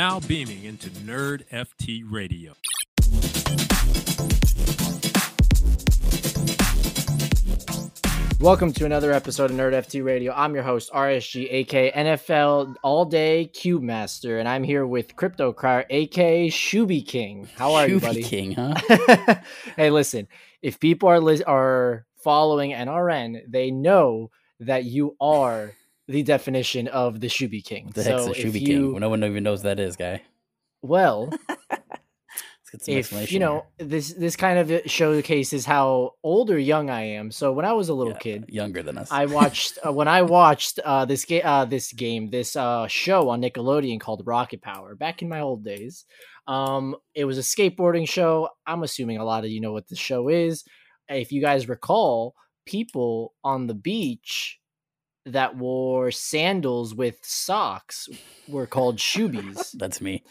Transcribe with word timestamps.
now 0.00 0.18
beaming 0.20 0.64
into 0.64 0.88
Nerd 0.88 1.42
FT 1.52 2.02
Radio. 2.10 2.54
Welcome 8.40 8.72
to 8.72 8.86
another 8.86 9.12
episode 9.12 9.50
of 9.50 9.58
Nerd 9.58 9.74
FT 9.74 10.02
Radio. 10.02 10.32
I'm 10.32 10.54
your 10.54 10.62
host, 10.62 10.90
RSG, 10.90 11.52
aka 11.52 11.92
NFL 11.92 12.76
All 12.82 13.04
Day 13.04 13.50
Queue 13.52 13.78
Master, 13.78 14.38
and 14.38 14.48
I'm 14.48 14.64
here 14.64 14.86
with 14.86 15.16
Crypto 15.16 15.52
Crier, 15.52 15.84
aka 15.90 16.48
Shuby 16.48 17.06
King. 17.06 17.46
How 17.56 17.74
are 17.74 17.86
you, 17.86 18.00
buddy? 18.00 18.22
King, 18.22 18.52
huh? 18.52 18.74
hey, 19.76 19.90
listen, 19.90 20.28
if 20.62 20.80
people 20.80 21.10
are 21.10 21.20
lis- 21.20 21.42
are 21.42 22.06
following 22.24 22.70
NRN, 22.70 23.42
they 23.46 23.70
know 23.70 24.30
that 24.60 24.84
you 24.84 25.14
are 25.20 25.74
the 26.10 26.22
definition 26.22 26.88
of 26.88 27.20
the 27.20 27.28
Shuby 27.28 27.64
King. 27.64 27.90
The 27.94 28.02
heck's 28.02 28.24
so 28.24 28.28
a 28.28 28.32
if 28.32 28.38
Shuby 28.38 28.60
you, 28.60 28.66
King. 28.66 29.00
No 29.00 29.08
one 29.08 29.22
even 29.22 29.42
knows 29.42 29.62
that 29.62 29.78
is, 29.78 29.96
guy. 29.96 30.22
well, 30.82 31.32
Let's 32.72 32.86
get 32.86 33.06
some 33.06 33.18
if 33.18 33.32
you 33.32 33.40
know 33.40 33.66
this, 33.78 34.12
this 34.12 34.36
kind 34.36 34.58
of 34.58 34.88
showcases 34.88 35.64
how 35.64 36.12
old 36.22 36.50
or 36.50 36.58
young 36.58 36.88
I 36.88 37.02
am. 37.02 37.32
So 37.32 37.52
when 37.52 37.64
I 37.64 37.72
was 37.72 37.88
a 37.88 37.94
little 37.94 38.12
here. 38.12 38.38
kid, 38.38 38.44
younger 38.48 38.82
than 38.82 38.96
us. 38.96 39.10
I 39.10 39.26
watched 39.26 39.78
uh, 39.84 39.92
when 39.92 40.06
I 40.06 40.22
watched 40.22 40.78
uh, 40.84 41.04
this 41.04 41.24
game, 41.24 41.42
uh, 41.44 41.64
this 41.64 41.92
game, 41.92 42.30
this 42.30 42.54
uh, 42.54 42.86
show 42.86 43.28
on 43.28 43.42
Nickelodeon 43.42 44.00
called 44.00 44.22
Rocket 44.24 44.62
Power. 44.62 44.94
Back 44.94 45.20
in 45.20 45.28
my 45.28 45.40
old 45.40 45.64
days, 45.64 46.04
um, 46.46 46.94
it 47.14 47.24
was 47.24 47.38
a 47.38 47.42
skateboarding 47.42 48.08
show. 48.08 48.48
I'm 48.66 48.84
assuming 48.84 49.18
a 49.18 49.24
lot 49.24 49.44
of 49.44 49.50
you 49.50 49.60
know 49.60 49.72
what 49.72 49.88
the 49.88 49.96
show 49.96 50.28
is. 50.28 50.62
If 51.08 51.32
you 51.32 51.40
guys 51.40 51.68
recall, 51.68 52.36
people 52.66 53.34
on 53.42 53.66
the 53.66 53.74
beach 53.74 54.59
that 55.26 55.56
wore 55.56 56.10
sandals 56.10 56.94
with 56.94 57.18
socks 57.22 58.08
were 58.48 58.66
called 58.66 58.96
shoebies. 58.96 59.72
That's 59.78 60.00
me. 60.00 60.24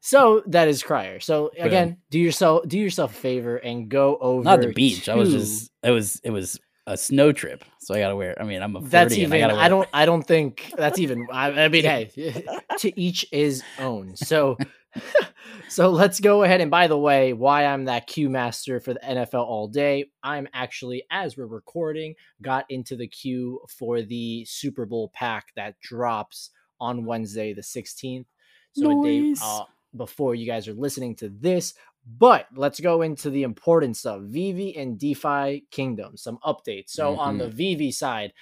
so 0.00 0.42
that 0.46 0.68
is 0.68 0.82
Crier. 0.82 1.20
So 1.20 1.50
Boom. 1.54 1.62
Um, 1.62 1.66
again, 1.66 1.96
do 2.10 2.18
yourself 2.18 2.66
do 2.66 2.78
yourself 2.78 3.12
a 3.12 3.20
favor 3.20 3.56
and 3.56 3.88
go 3.88 4.16
over 4.20 4.44
Not 4.44 4.60
the 4.60 4.72
beach. 4.72 5.08
I 5.08 5.14
was 5.14 5.30
just. 5.30 5.70
It 5.82 5.90
was. 5.90 6.20
It 6.24 6.30
was 6.30 6.58
a 6.86 6.96
snow 6.96 7.32
trip. 7.32 7.64
So 7.80 7.94
I 7.94 8.00
gotta 8.00 8.16
wear. 8.16 8.40
I 8.40 8.44
mean, 8.44 8.62
I'm 8.62 8.76
a. 8.76 8.80
That's 8.80 9.16
even. 9.16 9.42
I, 9.42 9.64
I, 9.64 9.68
don't. 9.68 9.88
I 9.92 10.06
don't 10.06 10.22
think 10.22 10.72
that's 10.76 10.98
even. 10.98 11.26
I, 11.30 11.64
I 11.64 11.68
mean, 11.68 11.84
hey, 11.84 12.44
to 12.78 13.00
each 13.00 13.26
his 13.30 13.62
own. 13.78 14.16
So, 14.16 14.56
so 15.68 15.90
let's 15.90 16.20
go 16.20 16.42
ahead. 16.42 16.60
And 16.60 16.70
by 16.70 16.86
the 16.86 16.98
way, 16.98 17.32
why 17.32 17.66
I'm 17.66 17.86
that 17.86 18.06
queue 18.06 18.30
master 18.30 18.80
for 18.80 18.94
the 18.94 19.00
NFL 19.00 19.44
all 19.44 19.68
day? 19.68 20.06
I'm 20.22 20.48
actually, 20.52 21.04
as 21.10 21.36
we're 21.36 21.46
recording, 21.46 22.14
got 22.42 22.64
into 22.68 22.96
the 22.96 23.08
queue 23.08 23.60
for 23.68 24.02
the 24.02 24.44
Super 24.46 24.86
Bowl 24.86 25.10
pack 25.14 25.46
that 25.56 25.80
drops 25.80 26.50
on 26.80 27.04
Wednesday 27.04 27.52
the 27.54 27.62
16th. 27.62 28.26
So 28.72 29.00
a 29.00 29.04
day 29.04 29.34
uh, 29.40 29.64
before 29.96 30.34
you 30.34 30.46
guys 30.46 30.66
are 30.68 30.74
listening 30.74 31.14
to 31.16 31.28
this. 31.28 31.74
But 32.06 32.48
let's 32.54 32.80
go 32.80 33.00
into 33.00 33.30
the 33.30 33.44
importance 33.44 34.04
of 34.04 34.24
VeVe 34.24 34.76
and 34.76 34.98
DeFi 34.98 35.64
Kingdom, 35.70 36.16
some 36.16 36.38
updates. 36.44 36.90
So 36.90 37.16
on 37.16 37.38
the 37.38 37.48
VeVe 37.48 37.94
side, 37.94 38.34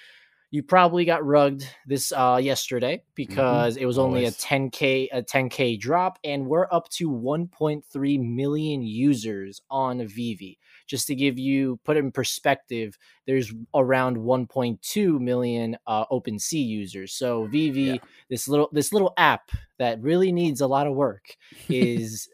you 0.53 0.63
probably 0.63 1.07
got 1.07 1.25
rugged 1.25 1.67
this 1.87 2.13
uh 2.13 2.39
yesterday 2.41 3.03
because 3.15 3.77
it 3.79 3.87
was 3.87 3.99
only 3.99 4.27
a 4.27 4.31
10k 4.33 5.09
a 5.11 5.23
10k 5.23 5.81
drop 5.81 6.19
and 6.23 6.47
we're 6.47 6.69
up 6.71 6.89
to 6.91 7.11
1.3 7.11 8.21
million 8.21 8.83
users 8.83 9.63
on 9.71 9.99
VeVe. 10.07 10.59
Just 10.87 11.07
to 11.07 11.15
give 11.15 11.39
you 11.39 11.81
put 11.85 11.97
it 11.97 12.01
in 12.01 12.13
perspective, 12.13 12.99
there's 13.27 13.53
around 13.75 14.19
1.2 14.19 15.21
million 15.21 15.77
uh 15.87 16.05
OpenSea 16.07 16.65
users. 16.65 17.15
So 17.15 17.47
VeVe 17.49 17.75
Yeah. 17.75 17.97
this 18.29 18.47
little 18.47 18.69
this 18.73 18.93
little 18.93 19.15
app 19.17 19.51
that 19.79 20.03
really 20.03 20.33
needs 20.33 20.61
a 20.61 20.67
lot 20.67 20.87
of 20.87 20.95
work 20.95 21.35
is 21.71 22.29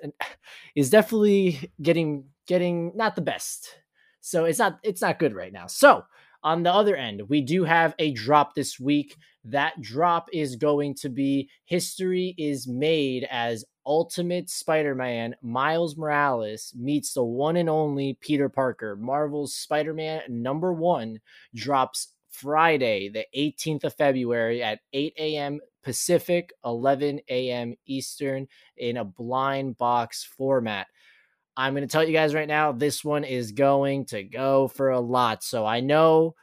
is 0.75 0.91
definitely 0.91 1.71
getting 1.81 2.25
getting 2.47 2.93
not 2.97 3.15
the 3.15 3.23
best. 3.23 3.79
So 4.21 4.45
it's 4.45 4.59
not 4.59 4.81
it's 4.83 5.03
not 5.03 5.21
good 5.21 5.35
right 5.35 5.53
now. 5.53 5.69
So 5.69 6.03
on 6.43 6.63
the 6.63 6.73
other 6.73 6.97
end, 6.97 7.23
we 7.29 7.41
do 7.41 7.65
have 7.65 7.95
a 7.99 8.13
drop 8.13 8.55
this 8.55 8.79
week. 8.79 9.17
That 9.45 9.81
drop 9.81 10.29
is 10.33 10.57
going 10.57 10.95
to 10.97 11.09
be 11.09 11.49
history 11.65 12.35
is 12.39 12.69
made 12.69 13.27
as 13.31 13.65
Ultimate 13.87 14.51
Spider-Man 14.51 15.35
Miles 15.43 15.97
Morales 15.97 16.75
meets 16.77 17.15
the 17.15 17.25
one 17.25 17.57
and 17.57 17.71
only 17.71 18.19
Peter 18.21 18.49
Parker. 18.51 18.97
Marvel's 18.97 19.55
Spider-Man 19.55 20.23
number 20.29 20.75
1 20.75 21.19
drops 21.55 22.13
Friday, 22.31 23.09
the 23.09 23.25
18th 23.37 23.85
of 23.85 23.95
February 23.95 24.63
at 24.63 24.81
8 24.93 25.15
a.m. 25.19 25.61
Pacific, 25.83 26.53
11 26.67 27.21
a.m. 27.31 27.75
Eastern 27.87 28.47
in 28.77 28.99
a 28.99 29.05
blind 29.05 29.79
box 29.79 30.23
format. 30.23 30.87
I'm 31.59 31.75
going 31.75 31.83
to 31.83 31.91
tell 31.91 32.05
you 32.05 32.13
guys 32.13 32.37
right 32.37 32.47
now, 32.47 32.71
this 32.71 33.05
one 33.05 33.25
is 33.25 33.51
going 33.51 34.05
to 34.07 34.23
go 34.23 34.69
for 34.69 34.91
a 34.91 35.01
lot. 35.01 35.43
So 35.43 35.67
I 35.67 35.81
know, 35.81 36.37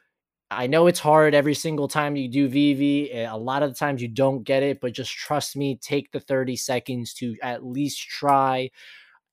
I 0.52 0.68
know 0.68 0.88
it's 0.88 1.00
hard 1.00 1.34
every 1.34 1.54
single 1.54 1.88
time 1.88 2.18
you 2.18 2.28
do 2.28 2.50
VeVe. 2.50 3.26
A 3.32 3.38
lot 3.38 3.64
of 3.64 3.70
the 3.70 3.76
times 3.76 4.02
you 4.02 4.10
don't 4.10 4.44
get 4.44 4.62
it, 4.62 4.82
but 4.82 4.92
just 4.92 5.14
trust 5.14 5.56
me, 5.56 5.78
take 5.82 6.12
the 6.12 6.20
30 6.20 6.58
seconds 6.58 7.14
to 7.14 7.38
at 7.42 7.66
least 7.66 7.98
try. 7.98 8.70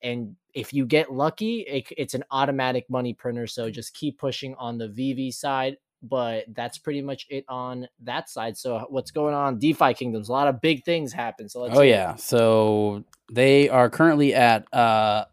And 0.05 0.37
if 0.55 0.73
you 0.73 0.87
get 0.87 1.13
lucky, 1.13 1.63
it, 1.63 1.89
it's 1.97 2.15
an 2.15 2.23
automatic 2.31 2.89
money 2.89 3.13
printer. 3.13 3.49
So 3.49 3.69
just 3.69 3.93
keep 3.93 4.21
pushing 4.21 4.55
on 4.55 4.79
the 4.79 4.89
VeVe 4.89 5.35
side. 5.35 5.79
But 6.01 6.45
that's 6.55 6.79
pretty 6.79 7.03
much 7.03 7.27
it 7.29 7.45
on 7.49 7.89
that 8.05 8.29
side. 8.29 8.57
So 8.57 8.87
what's 8.89 9.11
going 9.11 9.35
on? 9.35 9.59
DeFi 9.59 9.95
Kingdoms, 9.95 10.29
a 10.29 10.33
lot 10.33 10.49
of 10.49 10.61
big 10.61 10.85
things 10.85 11.13
happen. 11.13 11.49
So 11.49 11.63
let's 11.63 11.77
Oh 11.77 11.83
yeah. 11.83 12.15
So 12.17 13.05
they 13.33 13.69
are 13.69 13.91
currently 13.91 14.35
at 14.35 14.73
uh 14.73 15.27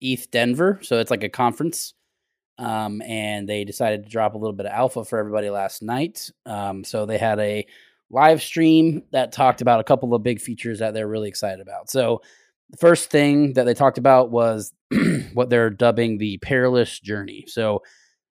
ETH 0.00 0.30
Denver. 0.30 0.78
So 0.82 0.98
it's 0.98 1.10
like 1.10 1.24
a 1.24 1.28
conference. 1.28 1.94
Um, 2.58 3.00
and 3.02 3.48
they 3.48 3.64
decided 3.64 4.04
to 4.04 4.10
drop 4.10 4.34
a 4.34 4.38
little 4.38 4.56
bit 4.56 4.66
of 4.66 4.72
alpha 4.72 5.04
for 5.04 5.18
everybody 5.18 5.48
last 5.48 5.80
night. 5.80 6.30
Um, 6.44 6.82
so 6.82 7.06
they 7.06 7.18
had 7.18 7.38
a 7.38 7.66
live 8.10 8.42
stream 8.42 9.02
that 9.12 9.32
talked 9.32 9.60
about 9.60 9.80
a 9.80 9.84
couple 9.84 10.12
of 10.14 10.22
big 10.22 10.40
features 10.40 10.80
that 10.80 10.92
they're 10.92 11.08
really 11.08 11.28
excited 11.28 11.60
about. 11.60 11.88
So 11.90 12.22
the 12.70 12.76
first 12.76 13.10
thing 13.10 13.52
that 13.54 13.64
they 13.64 13.74
talked 13.74 13.98
about 13.98 14.30
was 14.30 14.72
what 15.34 15.50
they're 15.50 15.70
dubbing 15.70 16.18
the 16.18 16.38
perilous 16.38 16.98
journey. 16.98 17.44
So 17.46 17.82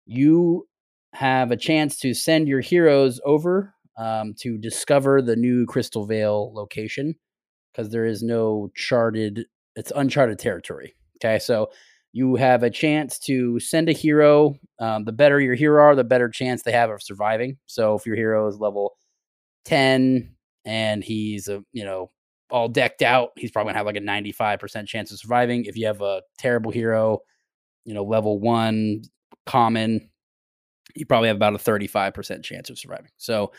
you 0.05 0.67
have 1.13 1.51
a 1.51 1.57
chance 1.57 1.97
to 1.99 2.13
send 2.13 2.47
your 2.47 2.61
heroes 2.61 3.19
over 3.25 3.73
um, 3.97 4.33
to 4.39 4.57
discover 4.57 5.21
the 5.21 5.35
new 5.35 5.65
Crystal 5.65 6.05
Vale 6.05 6.53
location 6.53 7.15
because 7.71 7.91
there 7.91 8.05
is 8.05 8.21
no 8.23 8.69
charted, 8.75 9.45
it's 9.75 9.91
uncharted 9.95 10.39
territory. 10.39 10.95
Okay, 11.23 11.39
so 11.39 11.69
you 12.13 12.35
have 12.35 12.63
a 12.63 12.69
chance 12.69 13.19
to 13.19 13.59
send 13.59 13.89
a 13.89 13.93
hero. 13.93 14.55
Um, 14.79 15.05
the 15.05 15.11
better 15.11 15.39
your 15.39 15.55
hero 15.55 15.83
are, 15.83 15.95
the 15.95 16.03
better 16.03 16.29
chance 16.29 16.63
they 16.63 16.71
have 16.71 16.89
of 16.89 17.01
surviving. 17.01 17.57
So 17.67 17.95
if 17.95 18.05
your 18.05 18.15
hero 18.15 18.47
is 18.47 18.57
level 18.57 18.97
10 19.65 20.35
and 20.65 21.03
he's 21.03 21.47
a, 21.47 21.63
you 21.71 21.85
know, 21.85 22.11
all 22.49 22.67
decked 22.67 23.01
out, 23.01 23.29
he's 23.37 23.51
probably 23.51 23.69
gonna 23.69 23.79
have 23.79 23.85
like 23.85 23.95
a 23.95 24.01
95% 24.01 24.87
chance 24.87 25.11
of 25.11 25.19
surviving. 25.19 25.65
If 25.65 25.77
you 25.77 25.87
have 25.87 26.01
a 26.01 26.21
terrible 26.37 26.71
hero, 26.71 27.19
you 27.85 27.93
know, 27.93 28.03
level 28.03 28.39
one 28.39 29.03
common, 29.45 30.09
you 30.95 31.05
probably 31.05 31.29
have 31.29 31.37
about 31.37 31.55
a 31.55 31.57
35% 31.57 32.43
chance 32.43 32.69
of 32.69 32.77
surviving. 32.77 33.11
So 33.17 33.53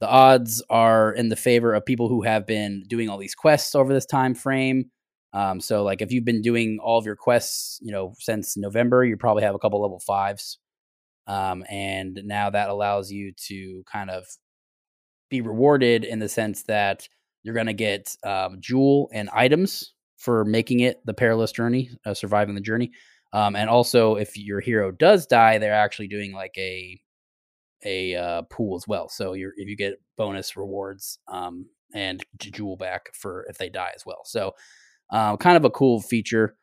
the 0.00 0.08
odds 0.08 0.62
are 0.70 1.12
in 1.12 1.28
the 1.28 1.36
favor 1.36 1.74
of 1.74 1.84
people 1.84 2.08
who 2.08 2.22
have 2.22 2.46
been 2.46 2.84
doing 2.86 3.08
all 3.08 3.18
these 3.18 3.34
quests 3.34 3.74
over 3.74 3.92
this 3.92 4.06
time 4.06 4.34
frame. 4.34 4.90
Um, 5.36 5.60
so 5.60 5.82
like 5.82 6.00
if 6.00 6.10
you've 6.12 6.24
been 6.24 6.40
doing 6.40 6.78
all 6.82 6.98
of 6.98 7.04
your 7.04 7.14
quests, 7.14 7.78
you 7.82 7.92
know, 7.92 8.14
since 8.18 8.56
November, 8.56 9.04
you 9.04 9.18
probably 9.18 9.42
have 9.42 9.54
a 9.54 9.58
couple 9.58 9.82
level 9.82 10.00
fives. 10.00 10.58
Um, 11.26 11.62
and 11.68 12.18
now 12.24 12.48
that 12.48 12.70
allows 12.70 13.10
you 13.12 13.32
to 13.48 13.84
kind 13.84 14.08
of 14.08 14.24
be 15.28 15.42
rewarded 15.42 16.04
in 16.04 16.20
the 16.20 16.28
sense 16.30 16.62
that 16.68 17.06
you're 17.42 17.54
going 17.54 17.66
to 17.66 17.74
get 17.74 18.16
um, 18.24 18.56
jewel 18.60 19.10
and 19.12 19.28
items 19.28 19.92
for 20.16 20.46
making 20.46 20.80
it 20.80 21.04
the 21.04 21.12
perilous 21.12 21.52
journey, 21.52 21.90
uh, 22.06 22.14
surviving 22.14 22.54
the 22.54 22.60
journey. 22.62 22.90
Um, 23.34 23.56
and 23.56 23.68
also, 23.68 24.14
if 24.14 24.38
your 24.38 24.60
hero 24.60 24.90
does 24.90 25.26
die, 25.26 25.58
they're 25.58 25.74
actually 25.74 26.08
doing 26.08 26.32
like 26.32 26.54
a 26.56 26.98
a 27.84 28.14
uh, 28.14 28.42
pool 28.48 28.76
as 28.76 28.88
well. 28.88 29.10
So 29.10 29.34
you're 29.34 29.52
if 29.56 29.68
you 29.68 29.76
get 29.76 30.00
bonus 30.16 30.56
rewards 30.56 31.18
um, 31.28 31.66
and 31.92 32.24
jewel 32.38 32.78
back 32.78 33.10
for 33.12 33.44
if 33.50 33.58
they 33.58 33.68
die 33.68 33.92
as 33.94 34.06
well. 34.06 34.22
So 34.24 34.54
uh, 35.10 35.36
kind 35.36 35.56
of 35.56 35.64
a 35.64 35.70
cool 35.70 36.00
feature. 36.00 36.56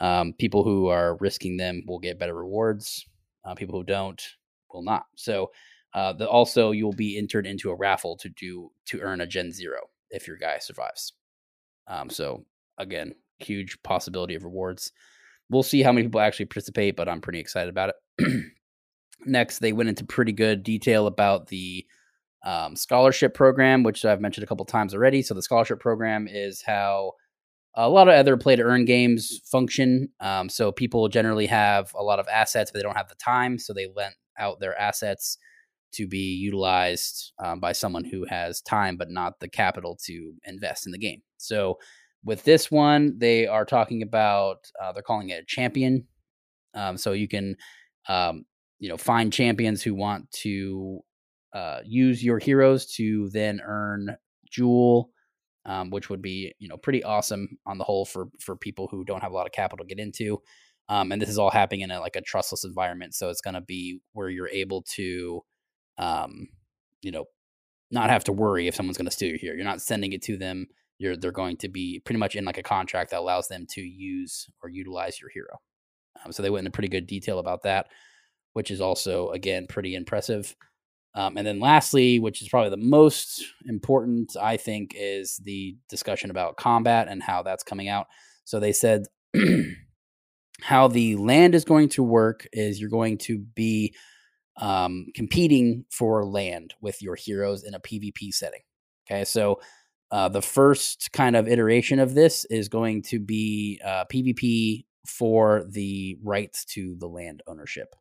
Um, 0.00 0.32
people 0.38 0.62
who 0.62 0.88
are 0.88 1.16
risking 1.16 1.56
them 1.56 1.82
will 1.86 1.98
get 1.98 2.18
better 2.18 2.34
rewards. 2.34 3.04
Uh, 3.44 3.54
people 3.54 3.78
who 3.78 3.84
don't 3.84 4.22
will 4.72 4.82
not. 4.82 5.04
So 5.16 5.50
uh, 5.94 6.12
the, 6.12 6.28
also 6.28 6.70
you'll 6.70 6.92
be 6.92 7.18
entered 7.18 7.46
into 7.46 7.70
a 7.70 7.76
raffle 7.76 8.16
to 8.18 8.28
do 8.28 8.70
to 8.86 9.00
earn 9.00 9.20
a 9.20 9.26
Gen 9.26 9.52
Zero 9.52 9.80
if 10.10 10.26
your 10.26 10.36
guy 10.36 10.58
survives. 10.58 11.14
Um, 11.86 12.10
so 12.10 12.44
again, 12.76 13.14
huge 13.38 13.82
possibility 13.82 14.34
of 14.34 14.44
rewards. 14.44 14.92
We'll 15.50 15.62
see 15.62 15.82
how 15.82 15.92
many 15.92 16.06
people 16.06 16.20
actually 16.20 16.46
participate, 16.46 16.96
but 16.96 17.08
I'm 17.08 17.22
pretty 17.22 17.40
excited 17.40 17.70
about 17.70 17.94
it. 18.18 18.44
Next, 19.26 19.58
they 19.58 19.72
went 19.72 19.88
into 19.88 20.04
pretty 20.04 20.32
good 20.32 20.62
detail 20.62 21.06
about 21.06 21.46
the 21.48 21.86
um, 22.44 22.76
scholarship 22.76 23.34
program, 23.34 23.82
which 23.82 24.04
I've 24.04 24.20
mentioned 24.20 24.44
a 24.44 24.46
couple 24.46 24.64
times 24.66 24.94
already. 24.94 25.22
So 25.22 25.34
the 25.34 25.42
scholarship 25.42 25.80
program 25.80 26.28
is 26.28 26.62
how 26.62 27.12
a 27.78 27.88
lot 27.88 28.08
of 28.08 28.14
other 28.14 28.36
play 28.36 28.56
to 28.56 28.62
earn 28.62 28.84
games 28.84 29.40
function. 29.50 30.08
Um, 30.18 30.48
so 30.48 30.72
people 30.72 31.08
generally 31.08 31.46
have 31.46 31.92
a 31.94 32.02
lot 32.02 32.18
of 32.18 32.26
assets, 32.26 32.72
but 32.72 32.78
they 32.78 32.82
don't 32.82 32.96
have 32.96 33.08
the 33.08 33.14
time, 33.14 33.56
so 33.58 33.72
they 33.72 33.86
lent 33.94 34.14
out 34.36 34.58
their 34.58 34.78
assets 34.78 35.38
to 35.92 36.08
be 36.08 36.34
utilized 36.34 37.32
um, 37.38 37.60
by 37.60 37.72
someone 37.72 38.04
who 38.04 38.26
has 38.26 38.60
time 38.60 38.96
but 38.96 39.10
not 39.10 39.38
the 39.40 39.48
capital 39.48 39.96
to 40.04 40.34
invest 40.44 40.86
in 40.86 40.92
the 40.92 40.98
game. 40.98 41.22
So 41.38 41.78
with 42.24 42.42
this 42.42 42.70
one, 42.70 43.16
they 43.18 43.46
are 43.46 43.64
talking 43.64 44.02
about 44.02 44.66
uh, 44.82 44.92
they're 44.92 45.02
calling 45.02 45.30
it 45.30 45.42
a 45.42 45.46
champion. 45.46 46.06
Um, 46.74 46.98
so 46.98 47.12
you 47.12 47.28
can 47.28 47.56
um, 48.08 48.44
you 48.80 48.88
know 48.88 48.96
find 48.96 49.32
champions 49.32 49.82
who 49.82 49.94
want 49.94 50.30
to 50.32 50.98
uh, 51.54 51.78
use 51.84 52.24
your 52.24 52.38
heroes 52.38 52.86
to 52.96 53.30
then 53.30 53.60
earn 53.64 54.16
jewel 54.50 55.10
um, 55.68 55.90
which 55.90 56.10
would 56.10 56.22
be 56.22 56.52
you 56.58 56.66
know 56.66 56.76
pretty 56.76 57.04
awesome 57.04 57.58
on 57.66 57.78
the 57.78 57.84
whole 57.84 58.04
for 58.04 58.28
for 58.40 58.56
people 58.56 58.88
who 58.90 59.04
don't 59.04 59.20
have 59.22 59.30
a 59.30 59.34
lot 59.34 59.46
of 59.46 59.52
capital 59.52 59.84
to 59.84 59.94
get 59.94 60.02
into. 60.02 60.42
Um, 60.88 61.12
and 61.12 61.20
this 61.20 61.28
is 61.28 61.38
all 61.38 61.50
happening 61.50 61.82
in 61.82 61.90
a, 61.90 62.00
like 62.00 62.16
a 62.16 62.22
trustless 62.22 62.64
environment 62.64 63.14
so 63.14 63.28
it's 63.28 63.42
going 63.42 63.52
to 63.52 63.60
be 63.60 64.00
where 64.14 64.30
you're 64.30 64.48
able 64.48 64.82
to 64.94 65.42
um, 65.98 66.48
you 67.02 67.12
know 67.12 67.26
not 67.90 68.08
have 68.08 68.24
to 68.24 68.32
worry 68.32 68.66
if 68.68 68.74
someone's 68.74 68.96
going 68.96 69.04
to 69.04 69.12
steal 69.12 69.28
your 69.28 69.38
hero 69.38 69.54
you're 69.54 69.64
not 69.64 69.82
sending 69.82 70.12
it 70.12 70.22
to 70.22 70.36
them. 70.38 70.66
You're 70.98 71.16
they're 71.16 71.30
going 71.30 71.58
to 71.58 71.68
be 71.68 72.00
pretty 72.04 72.18
much 72.18 72.34
in 72.34 72.44
like 72.44 72.58
a 72.58 72.62
contract 72.62 73.10
that 73.10 73.20
allows 73.20 73.48
them 73.48 73.66
to 73.70 73.82
use 73.82 74.46
or 74.62 74.70
utilize 74.70 75.20
your 75.20 75.30
hero. 75.30 75.58
Um, 76.24 76.32
so 76.32 76.42
they 76.42 76.50
went 76.50 76.66
into 76.66 76.74
pretty 76.74 76.88
good 76.88 77.06
detail 77.06 77.38
about 77.38 77.62
that 77.62 77.86
which 78.54 78.70
is 78.70 78.80
also 78.80 79.28
again 79.30 79.66
pretty 79.68 79.94
impressive 79.94 80.56
um, 81.18 81.36
and 81.36 81.44
then 81.44 81.58
lastly, 81.58 82.20
which 82.20 82.40
is 82.42 82.48
probably 82.48 82.70
the 82.70 82.76
most 82.76 83.44
important, 83.66 84.36
I 84.40 84.56
think, 84.56 84.92
is 84.94 85.38
the 85.38 85.76
discussion 85.88 86.30
about 86.30 86.56
combat 86.56 87.08
and 87.08 87.20
how 87.20 87.42
that's 87.42 87.64
coming 87.64 87.88
out. 87.88 88.06
So 88.44 88.60
they 88.60 88.72
said 88.72 89.06
how 90.60 90.86
the 90.86 91.16
land 91.16 91.56
is 91.56 91.64
going 91.64 91.88
to 91.90 92.04
work 92.04 92.46
is 92.52 92.80
you're 92.80 92.88
going 92.88 93.18
to 93.18 93.40
be 93.40 93.96
um, 94.60 95.06
competing 95.12 95.86
for 95.90 96.24
land 96.24 96.74
with 96.80 97.02
your 97.02 97.16
heroes 97.16 97.64
in 97.64 97.74
a 97.74 97.80
PvP 97.80 98.32
setting. 98.32 98.62
Okay, 99.10 99.24
so 99.24 99.60
uh, 100.12 100.28
the 100.28 100.40
first 100.40 101.10
kind 101.12 101.34
of 101.34 101.48
iteration 101.48 101.98
of 101.98 102.14
this 102.14 102.44
is 102.44 102.68
going 102.68 103.02
to 103.02 103.18
be 103.18 103.80
uh, 103.84 104.04
PvP 104.04 104.84
for 105.04 105.64
the 105.68 106.16
rights 106.22 106.64
to 106.66 106.94
the 107.00 107.08
land 107.08 107.42
ownership. 107.48 107.96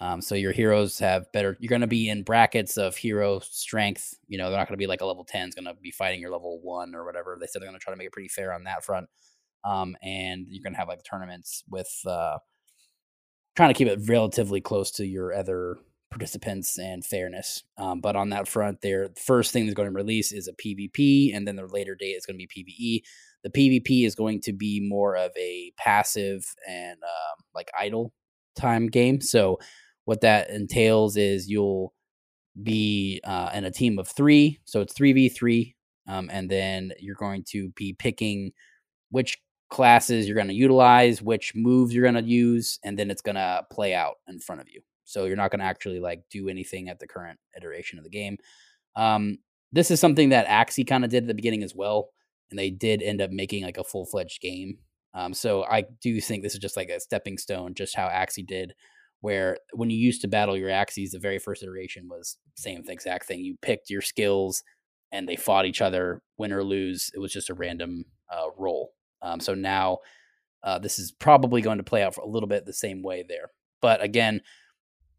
Um, 0.00 0.20
so 0.20 0.34
your 0.34 0.52
heroes 0.52 0.98
have 1.00 1.30
better. 1.32 1.56
You're 1.58 1.68
going 1.68 1.80
to 1.80 1.88
be 1.88 2.08
in 2.08 2.22
brackets 2.22 2.76
of 2.76 2.96
hero 2.96 3.40
strength. 3.40 4.14
You 4.28 4.38
know, 4.38 4.48
they're 4.48 4.58
not 4.58 4.68
going 4.68 4.78
to 4.78 4.82
be 4.82 4.86
like 4.86 5.00
a 5.00 5.06
level 5.06 5.24
ten 5.24 5.48
is 5.48 5.54
going 5.54 5.64
to 5.64 5.74
be 5.74 5.90
fighting 5.90 6.20
your 6.20 6.30
level 6.30 6.60
one 6.62 6.94
or 6.94 7.04
whatever. 7.04 7.36
They 7.38 7.46
said 7.46 7.60
they're 7.60 7.68
going 7.68 7.78
to 7.78 7.82
try 7.82 7.92
to 7.92 7.98
make 7.98 8.06
it 8.06 8.12
pretty 8.12 8.28
fair 8.28 8.52
on 8.52 8.64
that 8.64 8.84
front. 8.84 9.08
Um, 9.64 9.96
and 10.02 10.46
you're 10.48 10.62
going 10.62 10.72
to 10.72 10.78
have 10.78 10.88
like 10.88 11.02
tournaments 11.02 11.64
with 11.68 11.90
uh, 12.06 12.38
trying 13.56 13.70
to 13.70 13.74
keep 13.74 13.88
it 13.88 13.98
relatively 14.06 14.60
close 14.60 14.92
to 14.92 15.06
your 15.06 15.34
other 15.34 15.78
participants 16.10 16.78
and 16.78 17.04
fairness. 17.04 17.64
Um, 17.76 18.00
but 18.00 18.14
on 18.14 18.30
that 18.30 18.46
front, 18.48 18.80
their 18.80 19.10
first 19.16 19.52
thing 19.52 19.66
that's 19.66 19.74
going 19.74 19.90
to 19.90 19.94
release 19.94 20.32
is 20.32 20.48
a 20.48 20.52
PvP, 20.52 21.34
and 21.34 21.46
then 21.46 21.56
their 21.56 21.66
later 21.66 21.94
date 21.94 22.12
is 22.12 22.24
going 22.24 22.38
to 22.38 22.46
be 22.46 22.64
PvE. 22.64 23.02
The 23.42 23.50
PvP 23.50 24.06
is 24.06 24.14
going 24.14 24.40
to 24.42 24.52
be 24.52 24.80
more 24.80 25.16
of 25.16 25.32
a 25.36 25.72
passive 25.76 26.46
and 26.68 26.98
um, 27.02 27.44
like 27.54 27.68
idle 27.78 28.12
time 28.56 28.86
game. 28.86 29.20
So 29.20 29.58
what 30.08 30.22
that 30.22 30.48
entails 30.48 31.18
is 31.18 31.50
you'll 31.50 31.92
be 32.62 33.20
uh, 33.24 33.50
in 33.52 33.66
a 33.66 33.70
team 33.70 33.98
of 33.98 34.08
three. 34.08 34.58
So 34.64 34.80
it's 34.80 34.94
3v3. 34.94 35.74
Um, 36.06 36.30
and 36.32 36.48
then 36.48 36.92
you're 36.98 37.14
going 37.14 37.44
to 37.48 37.68
be 37.76 37.92
picking 37.92 38.52
which 39.10 39.36
classes 39.68 40.26
you're 40.26 40.34
going 40.34 40.48
to 40.48 40.54
utilize, 40.54 41.20
which 41.20 41.52
moves 41.54 41.94
you're 41.94 42.10
going 42.10 42.24
to 42.24 42.30
use, 42.30 42.78
and 42.82 42.98
then 42.98 43.10
it's 43.10 43.20
going 43.20 43.34
to 43.34 43.66
play 43.70 43.94
out 43.94 44.14
in 44.26 44.40
front 44.40 44.62
of 44.62 44.68
you. 44.70 44.80
So 45.04 45.26
you're 45.26 45.36
not 45.36 45.50
going 45.50 45.60
to 45.60 45.66
actually 45.66 46.00
like 46.00 46.22
do 46.30 46.48
anything 46.48 46.88
at 46.88 47.00
the 47.00 47.06
current 47.06 47.38
iteration 47.54 47.98
of 47.98 48.04
the 48.04 48.10
game. 48.10 48.38
Um, 48.96 49.36
this 49.72 49.90
is 49.90 50.00
something 50.00 50.30
that 50.30 50.46
Axie 50.46 50.88
kind 50.88 51.04
of 51.04 51.10
did 51.10 51.24
at 51.24 51.28
the 51.28 51.34
beginning 51.34 51.62
as 51.62 51.74
well, 51.74 52.08
and 52.48 52.58
they 52.58 52.70
did 52.70 53.02
end 53.02 53.20
up 53.20 53.30
making 53.30 53.62
like 53.62 53.76
a 53.76 53.84
full 53.84 54.06
fledged 54.06 54.40
game. 54.40 54.78
Um, 55.12 55.34
so 55.34 55.64
I 55.64 55.84
do 56.00 56.18
think 56.22 56.42
this 56.42 56.54
is 56.54 56.60
just 56.60 56.78
like 56.78 56.88
a 56.88 56.98
stepping 56.98 57.36
stone, 57.36 57.74
just 57.74 57.94
how 57.94 58.08
Axie 58.08 58.46
did 58.46 58.72
where 59.20 59.58
when 59.72 59.90
you 59.90 59.98
used 59.98 60.20
to 60.22 60.28
battle 60.28 60.56
your 60.56 60.70
Axies, 60.70 61.10
the 61.10 61.18
very 61.18 61.38
first 61.38 61.62
iteration 61.62 62.08
was 62.08 62.38
same 62.56 62.82
exact 62.88 63.26
thing. 63.26 63.40
You 63.40 63.56
picked 63.60 63.90
your 63.90 64.02
skills 64.02 64.62
and 65.10 65.28
they 65.28 65.36
fought 65.36 65.66
each 65.66 65.80
other, 65.80 66.22
win 66.36 66.52
or 66.52 66.62
lose. 66.62 67.10
It 67.14 67.18
was 67.18 67.32
just 67.32 67.50
a 67.50 67.54
random 67.54 68.04
uh, 68.30 68.48
roll. 68.56 68.92
Um, 69.22 69.40
so 69.40 69.54
now 69.54 69.98
uh, 70.62 70.78
this 70.78 70.98
is 70.98 71.12
probably 71.12 71.62
going 71.62 71.78
to 71.78 71.84
play 71.84 72.02
out 72.02 72.14
for 72.14 72.20
a 72.20 72.28
little 72.28 72.48
bit 72.48 72.66
the 72.66 72.72
same 72.72 73.02
way 73.02 73.24
there. 73.28 73.50
But 73.80 74.02
again, 74.02 74.42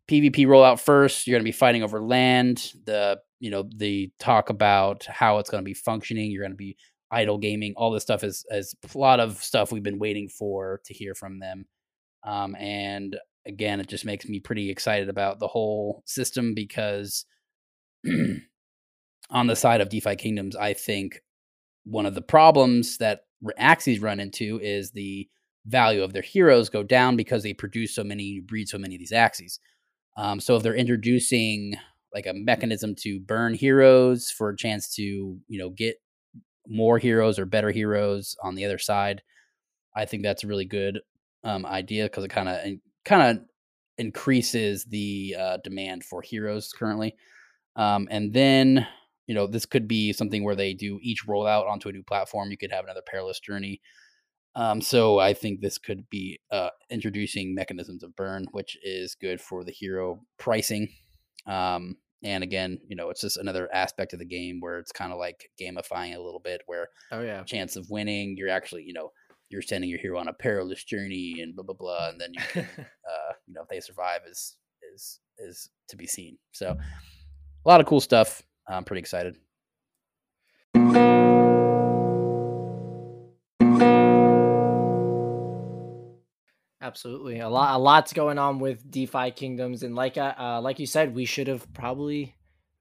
PvP 0.09 0.45
rollout 0.47 0.79
first. 0.79 1.27
You're 1.27 1.35
going 1.35 1.43
to 1.43 1.51
be 1.51 1.57
fighting 1.57 1.83
over 1.83 2.01
land. 2.01 2.73
The 2.85 3.19
you 3.39 3.51
know 3.51 3.69
the 3.75 4.11
talk 4.19 4.49
about 4.49 5.05
how 5.05 5.37
it's 5.37 5.49
going 5.49 5.63
to 5.63 5.69
be 5.69 5.73
functioning. 5.73 6.31
You're 6.31 6.43
going 6.43 6.51
to 6.51 6.57
be 6.57 6.77
idle 7.11 7.37
gaming. 7.37 7.73
All 7.77 7.91
this 7.91 8.03
stuff 8.03 8.23
is 8.23 8.45
is 8.49 8.75
a 8.93 8.97
lot 8.97 9.19
of 9.19 9.37
stuff 9.43 9.71
we've 9.71 9.83
been 9.83 9.99
waiting 9.99 10.27
for 10.27 10.81
to 10.85 10.93
hear 10.93 11.15
from 11.15 11.39
them. 11.39 11.65
Um, 12.23 12.55
and 12.55 13.17
again, 13.45 13.79
it 13.79 13.87
just 13.87 14.05
makes 14.05 14.27
me 14.27 14.39
pretty 14.39 14.69
excited 14.69 15.09
about 15.09 15.39
the 15.39 15.47
whole 15.47 16.03
system 16.05 16.53
because 16.53 17.25
on 19.29 19.47
the 19.47 19.55
side 19.55 19.81
of 19.81 19.89
DeFi 19.89 20.15
Kingdoms, 20.15 20.55
I 20.55 20.73
think 20.73 21.21
one 21.85 22.05
of 22.05 22.15
the 22.15 22.21
problems 22.21 22.97
that 22.97 23.21
Axies 23.59 24.01
run 24.01 24.19
into 24.19 24.59
is 24.61 24.91
the 24.91 25.27
value 25.65 26.03
of 26.03 26.13
their 26.13 26.21
heroes 26.21 26.69
go 26.69 26.83
down 26.83 27.15
because 27.15 27.43
they 27.43 27.53
produce 27.53 27.93
so 27.93 28.03
many, 28.03 28.39
breed 28.39 28.67
so 28.67 28.77
many 28.77 28.95
of 28.95 28.99
these 28.99 29.11
Axies. 29.11 29.59
Um, 30.17 30.39
so 30.39 30.55
if 30.55 30.63
they're 30.63 30.75
introducing 30.75 31.75
like 32.13 32.25
a 32.25 32.33
mechanism 32.33 32.95
to 32.95 33.19
burn 33.19 33.53
heroes 33.53 34.31
for 34.31 34.49
a 34.49 34.57
chance 34.57 34.93
to, 34.95 35.03
you 35.03 35.59
know, 35.59 35.69
get 35.69 35.95
more 36.67 36.97
heroes 36.97 37.39
or 37.39 37.45
better 37.45 37.71
heroes 37.71 38.35
on 38.43 38.55
the 38.55 38.65
other 38.65 38.77
side, 38.77 39.21
I 39.95 40.05
think 40.05 40.23
that's 40.23 40.43
a 40.43 40.47
really 40.47 40.65
good 40.65 41.01
um, 41.43 41.65
idea 41.65 42.03
because 42.03 42.23
it 42.23 42.29
kind 42.29 42.49
of 42.49 42.57
kind 43.05 43.37
of 43.37 43.43
increases 43.97 44.85
the 44.85 45.35
uh, 45.37 45.57
demand 45.63 46.03
for 46.03 46.21
heroes 46.21 46.71
currently. 46.71 47.15
Um, 47.75 48.07
and 48.09 48.33
then, 48.33 48.87
you 49.27 49.35
know, 49.35 49.47
this 49.47 49.65
could 49.65 49.87
be 49.87 50.13
something 50.13 50.43
where 50.43 50.55
they 50.55 50.73
do 50.73 50.99
each 51.01 51.25
rollout 51.27 51.69
onto 51.69 51.89
a 51.89 51.91
new 51.91 52.03
platform. 52.03 52.51
You 52.51 52.57
could 52.57 52.71
have 52.71 52.85
another 52.85 53.01
perilous 53.05 53.39
journey. 53.39 53.81
Um, 54.55 54.81
so 54.81 55.19
I 55.19 55.33
think 55.33 55.61
this 55.61 55.77
could 55.77 56.09
be 56.09 56.39
uh, 56.51 56.69
introducing 56.89 57.53
mechanisms 57.53 58.03
of 58.03 58.15
burn, 58.15 58.47
which 58.51 58.77
is 58.83 59.15
good 59.15 59.39
for 59.39 59.63
the 59.63 59.71
hero 59.71 60.21
pricing. 60.37 60.89
Um, 61.45 61.97
and 62.23 62.43
again, 62.43 62.79
you 62.87 62.95
know, 62.95 63.09
it's 63.09 63.21
just 63.21 63.37
another 63.37 63.69
aspect 63.73 64.13
of 64.13 64.19
the 64.19 64.25
game 64.25 64.59
where 64.59 64.79
it's 64.79 64.91
kind 64.91 65.13
of 65.13 65.19
like 65.19 65.49
gamifying 65.61 66.15
a 66.15 66.21
little 66.21 66.41
bit, 66.43 66.61
where 66.65 66.89
oh 67.11 67.21
yeah, 67.21 67.43
chance 67.43 67.75
of 67.75 67.89
winning, 67.89 68.35
you're 68.37 68.49
actually, 68.49 68.83
you 68.83 68.93
know, 68.93 69.11
you're 69.49 69.61
sending 69.61 69.89
your 69.89 69.99
hero 69.99 70.19
on 70.19 70.27
a 70.27 70.33
perilous 70.33 70.83
journey 70.83 71.37
and 71.41 71.55
blah 71.55 71.63
blah 71.63 71.75
blah, 71.75 72.09
and 72.09 72.21
then 72.21 72.33
you 72.33 72.41
can, 72.51 72.67
uh, 72.79 73.33
you 73.47 73.53
know, 73.53 73.61
if 73.61 73.67
they 73.67 73.79
survive 73.79 74.21
is 74.29 74.57
is 74.93 75.19
is 75.37 75.69
to 75.89 75.97
be 75.97 76.07
seen. 76.07 76.37
So 76.51 76.77
a 77.65 77.69
lot 77.69 77.81
of 77.81 77.87
cool 77.87 78.01
stuff. 78.01 78.43
I'm 78.67 78.83
pretty 78.83 78.99
excited. 78.99 79.35
Absolutely, 86.81 87.39
a 87.39 87.49
lot, 87.49 87.75
a 87.75 87.77
lot's 87.77 88.13
going 88.13 88.37
on 88.37 88.59
with 88.59 88.89
DeFi 88.89 89.31
Kingdoms, 89.31 89.83
and 89.83 89.95
like 89.95 90.17
uh, 90.17 90.33
uh 90.39 90.61
like 90.61 90.79
you 90.79 90.85
said, 90.85 91.13
we 91.13 91.25
should 91.25 91.47
have 91.47 91.71
probably 91.73 92.35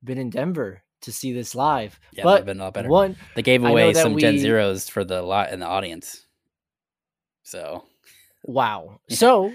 been 0.04 0.18
in 0.18 0.30
Denver 0.30 0.82
to 1.02 1.12
see 1.12 1.32
this 1.32 1.54
live. 1.54 1.98
Yeah, 2.12 2.24
but 2.24 2.44
been 2.44 2.60
a 2.60 2.64
lot 2.64 2.74
better. 2.74 2.88
One, 2.88 3.16
they 3.34 3.42
gave 3.42 3.64
away 3.64 3.94
some 3.94 4.14
we... 4.14 4.20
Gen 4.20 4.38
Zeros 4.38 4.88
for 4.88 5.04
the 5.04 5.22
lot 5.22 5.52
in 5.52 5.60
the 5.60 5.66
audience. 5.66 6.27
So, 7.48 7.84
wow. 8.44 9.00
So, 9.08 9.54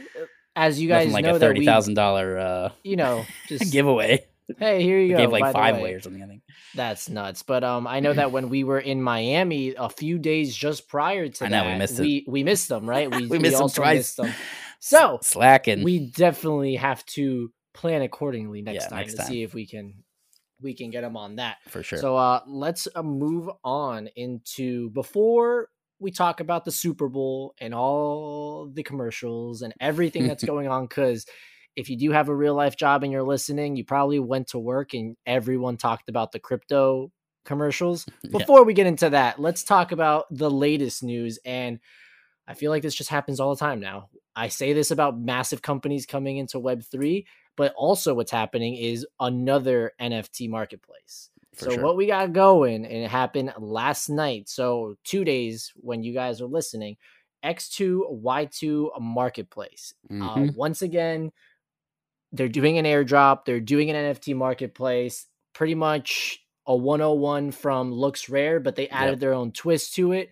as 0.55 0.81
you 0.81 0.87
guys 0.89 1.11
like 1.11 1.25
know, 1.25 1.35
a 1.35 1.39
thirty 1.39 1.65
thousand 1.65 1.93
dollar, 1.93 2.37
uh, 2.39 2.69
you 2.83 2.95
know, 2.95 3.27
just 3.47 3.71
giveaway. 3.71 4.25
Hey, 4.57 4.81
here 4.83 4.99
you 4.99 5.09
they 5.09 5.13
go. 5.13 5.17
Gave 5.19 5.31
like 5.31 5.53
five 5.53 5.75
way. 5.75 5.83
way 5.83 5.93
or 5.93 6.01
something. 6.01 6.21
I 6.23 6.27
think 6.27 6.41
that's 6.75 7.07
nuts. 7.07 7.43
But 7.43 7.63
um, 7.63 7.85
I 7.85 7.99
know 7.99 8.13
that 8.15 8.31
when 8.31 8.49
we 8.49 8.63
were 8.63 8.79
in 8.79 9.01
Miami 9.01 9.75
a 9.77 9.89
few 9.89 10.17
days 10.17 10.55
just 10.55 10.87
prior 10.89 11.29
to 11.29 11.45
I 11.45 11.49
know, 11.49 11.63
that, 11.63 11.73
we 11.73 11.77
missed 11.79 11.99
we, 11.99 12.25
we 12.27 12.43
missed 12.43 12.67
them, 12.67 12.89
right? 12.89 13.11
We, 13.11 13.27
we 13.27 13.39
missed 13.39 13.53
them 13.53 13.61
also 13.63 13.81
twice. 13.81 13.97
Missed 13.99 14.17
them. 14.17 14.33
So 14.79 15.19
slacking. 15.21 15.83
We 15.83 15.99
definitely 15.99 16.75
have 16.75 17.05
to 17.07 17.51
plan 17.73 18.01
accordingly 18.01 18.61
next 18.63 18.85
Yeah, 18.85 18.89
time 18.89 18.97
next 18.99 19.11
to 19.13 19.17
time. 19.19 19.27
see 19.27 19.43
if 19.43 19.53
we 19.53 19.67
can 19.67 20.03
we 20.61 20.73
can 20.73 20.89
get 20.89 21.01
them 21.01 21.15
on 21.15 21.35
that. 21.35 21.57
for 21.67 21.83
sure. 21.83 21.99
So 21.99 22.15
uh, 22.17 22.41
let's 22.47 22.87
uh, 22.95 23.03
move 23.03 23.49
on 23.63 24.07
into 24.15 24.89
before 24.91 25.69
we 26.03 26.11
talk 26.11 26.41
about 26.41 26.65
the 26.65 26.71
Super 26.71 27.07
Bowl 27.07 27.55
and 27.59 27.73
all 27.73 28.69
the 28.71 28.83
commercials 28.83 29.61
and 29.61 29.73
everything 29.79 30.27
that's 30.27 30.43
going 30.45 30.67
on 30.67 30.85
because 30.85 31.25
if 31.75 31.89
you 31.89 31.97
do 31.97 32.11
have 32.11 32.29
a 32.29 32.35
real 32.35 32.53
life 32.53 32.75
job 32.75 33.03
and 33.03 33.11
you're 33.11 33.23
listening, 33.23 33.75
you 33.75 33.83
probably 33.83 34.19
went 34.19 34.49
to 34.49 34.59
work 34.59 34.93
and 34.93 35.15
everyone 35.25 35.77
talked 35.77 36.09
about 36.09 36.31
the 36.31 36.39
crypto 36.39 37.11
commercials. 37.45 38.05
Before 38.31 38.59
yeah. 38.59 38.65
we 38.65 38.73
get 38.73 38.85
into 38.85 39.09
that, 39.11 39.39
let's 39.39 39.63
talk 39.63 39.91
about 39.91 40.25
the 40.29 40.51
latest 40.51 41.03
news. 41.03 41.39
And 41.45 41.79
I 42.47 42.53
feel 42.53 42.69
like 42.69 42.83
this 42.83 42.95
just 42.95 43.09
happens 43.09 43.39
all 43.39 43.55
the 43.55 43.59
time 43.59 43.79
now. 43.79 44.09
I 44.35 44.49
say 44.49 44.73
this 44.73 44.91
about 44.91 45.19
massive 45.19 45.61
companies 45.61 46.05
coming 46.05 46.37
into 46.37 46.59
Web3, 46.59 47.23
but 47.55 47.73
also 47.75 48.13
what's 48.13 48.31
happening 48.31 48.75
is 48.75 49.07
another 49.19 49.93
NFT 50.01 50.49
marketplace. 50.49 51.29
For 51.53 51.65
so 51.65 51.71
sure. 51.71 51.83
what 51.83 51.97
we 51.97 52.07
got 52.07 52.33
going, 52.33 52.85
and 52.85 53.03
it 53.03 53.09
happened 53.09 53.53
last 53.59 54.09
night. 54.09 54.49
So 54.49 54.95
two 55.03 55.23
days 55.23 55.71
when 55.75 56.03
you 56.03 56.13
guys 56.13 56.41
are 56.41 56.47
listening, 56.47 56.97
X2Y2 57.43 58.99
marketplace. 58.99 59.93
Uh, 60.09 60.13
mm-hmm. 60.13 60.49
Uh, 60.49 60.51
once 60.55 60.81
again, 60.81 61.31
they're 62.31 62.49
doing 62.49 62.77
an 62.77 62.85
airdrop. 62.85 63.45
They're 63.45 63.59
doing 63.59 63.89
an 63.89 63.95
NFT 63.95 64.35
marketplace. 64.35 65.27
Pretty 65.53 65.75
much 65.75 66.39
a 66.65 66.75
101 66.75 67.51
from 67.51 67.91
looks 67.91 68.29
rare, 68.29 68.59
but 68.59 68.75
they 68.75 68.89
added 68.89 69.13
yep. 69.13 69.19
their 69.19 69.33
own 69.33 69.51
twist 69.51 69.95
to 69.95 70.13
it. 70.13 70.29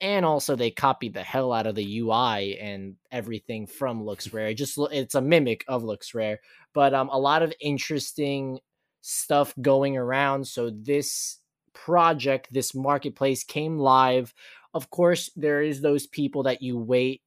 And 0.00 0.24
also 0.24 0.54
they 0.54 0.70
copied 0.70 1.14
the 1.14 1.22
hell 1.22 1.52
out 1.52 1.66
of 1.66 1.74
the 1.74 1.98
UI 2.00 2.58
and 2.58 2.94
everything 3.10 3.66
from 3.66 4.04
LooksRare. 4.04 4.54
Just 4.54 4.78
it's 4.92 5.16
a 5.16 5.20
mimic 5.20 5.64
of 5.66 5.82
Looks 5.82 6.14
Rare, 6.14 6.38
but 6.72 6.94
um 6.94 7.08
a 7.08 7.18
lot 7.18 7.42
of 7.42 7.52
interesting 7.60 8.60
stuff 9.00 9.54
going 9.60 9.96
around. 9.96 10.46
So 10.46 10.70
this 10.70 11.38
project, 11.72 12.48
this 12.52 12.74
marketplace 12.74 13.44
came 13.44 13.78
live. 13.78 14.34
Of 14.74 14.90
course, 14.90 15.30
there 15.36 15.62
is 15.62 15.80
those 15.80 16.06
people 16.06 16.42
that 16.44 16.62
you 16.62 16.78
wait 16.78 17.22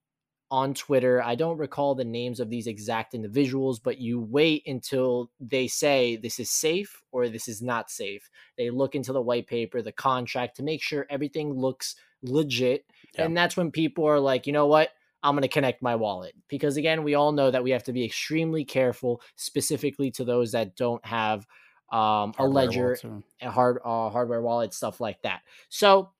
on 0.51 0.73
Twitter. 0.73 1.23
I 1.23 1.35
don't 1.35 1.57
recall 1.57 1.95
the 1.95 2.03
names 2.03 2.41
of 2.41 2.49
these 2.49 2.67
exact 2.67 3.13
individuals, 3.13 3.79
but 3.79 3.99
you 3.99 4.19
wait 4.19 4.63
until 4.67 5.31
they 5.39 5.67
say 5.67 6.17
this 6.17 6.39
is 6.39 6.49
safe 6.49 7.01
or 7.13 7.29
this 7.29 7.47
is 7.47 7.61
not 7.61 7.89
safe. 7.89 8.29
They 8.57 8.69
look 8.69 8.93
into 8.93 9.13
the 9.13 9.21
white 9.21 9.47
paper, 9.47 9.81
the 9.81 9.93
contract 9.93 10.57
to 10.57 10.63
make 10.63 10.81
sure 10.81 11.07
everything 11.09 11.53
looks 11.53 11.95
legit. 12.21 12.85
Yeah. 13.15 13.25
And 13.25 13.35
that's 13.35 13.55
when 13.55 13.71
people 13.71 14.05
are 14.05 14.19
like, 14.19 14.45
you 14.45 14.51
know 14.51 14.67
what? 14.67 14.89
I'm 15.23 15.35
going 15.35 15.43
to 15.43 15.47
connect 15.47 15.81
my 15.81 15.95
wallet. 15.95 16.33
Because 16.47 16.77
again, 16.77 17.03
we 17.03 17.15
all 17.15 17.31
know 17.31 17.51
that 17.51 17.63
we 17.63 17.71
have 17.71 17.83
to 17.83 17.93
be 17.93 18.03
extremely 18.03 18.65
careful, 18.65 19.21
specifically 19.35 20.11
to 20.11 20.25
those 20.25 20.51
that 20.53 20.75
don't 20.75 21.03
have 21.05 21.45
um, 21.91 22.33
a 22.39 22.47
ledger, 22.47 22.97
a 23.41 23.51
hard 23.51 23.79
uh, 23.83 24.09
hardware 24.09 24.41
wallet, 24.41 24.73
stuff 24.73 25.01
like 25.01 25.21
that. 25.23 25.41
So 25.69 26.11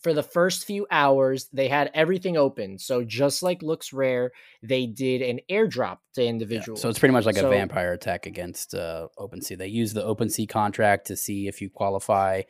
for 0.00 0.12
the 0.12 0.22
first 0.22 0.64
few 0.64 0.86
hours, 0.90 1.48
they 1.52 1.68
had 1.68 1.90
everything 1.92 2.36
open. 2.36 2.78
So 2.78 3.02
just 3.02 3.42
like 3.42 3.62
looks 3.62 3.92
rare, 3.92 4.30
they 4.62 4.86
did 4.86 5.22
an 5.22 5.40
airdrop 5.50 5.98
to 6.14 6.24
individuals. 6.24 6.78
Yeah, 6.78 6.82
so 6.82 6.88
it's 6.90 6.98
pretty 6.98 7.14
much 7.14 7.26
like 7.26 7.36
so, 7.36 7.48
a 7.48 7.50
vampire 7.50 7.92
attack 7.92 8.26
against 8.26 8.74
uh, 8.74 9.08
OpenSea. 9.18 9.58
They 9.58 9.66
use 9.66 9.92
the 9.92 10.04
OpenSea 10.04 10.48
contract 10.48 11.08
to 11.08 11.16
see 11.16 11.48
if 11.48 11.60
you 11.60 11.68
qualify 11.68 12.42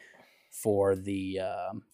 for 0.51 0.95
the 0.95 1.41
um, 1.41 1.85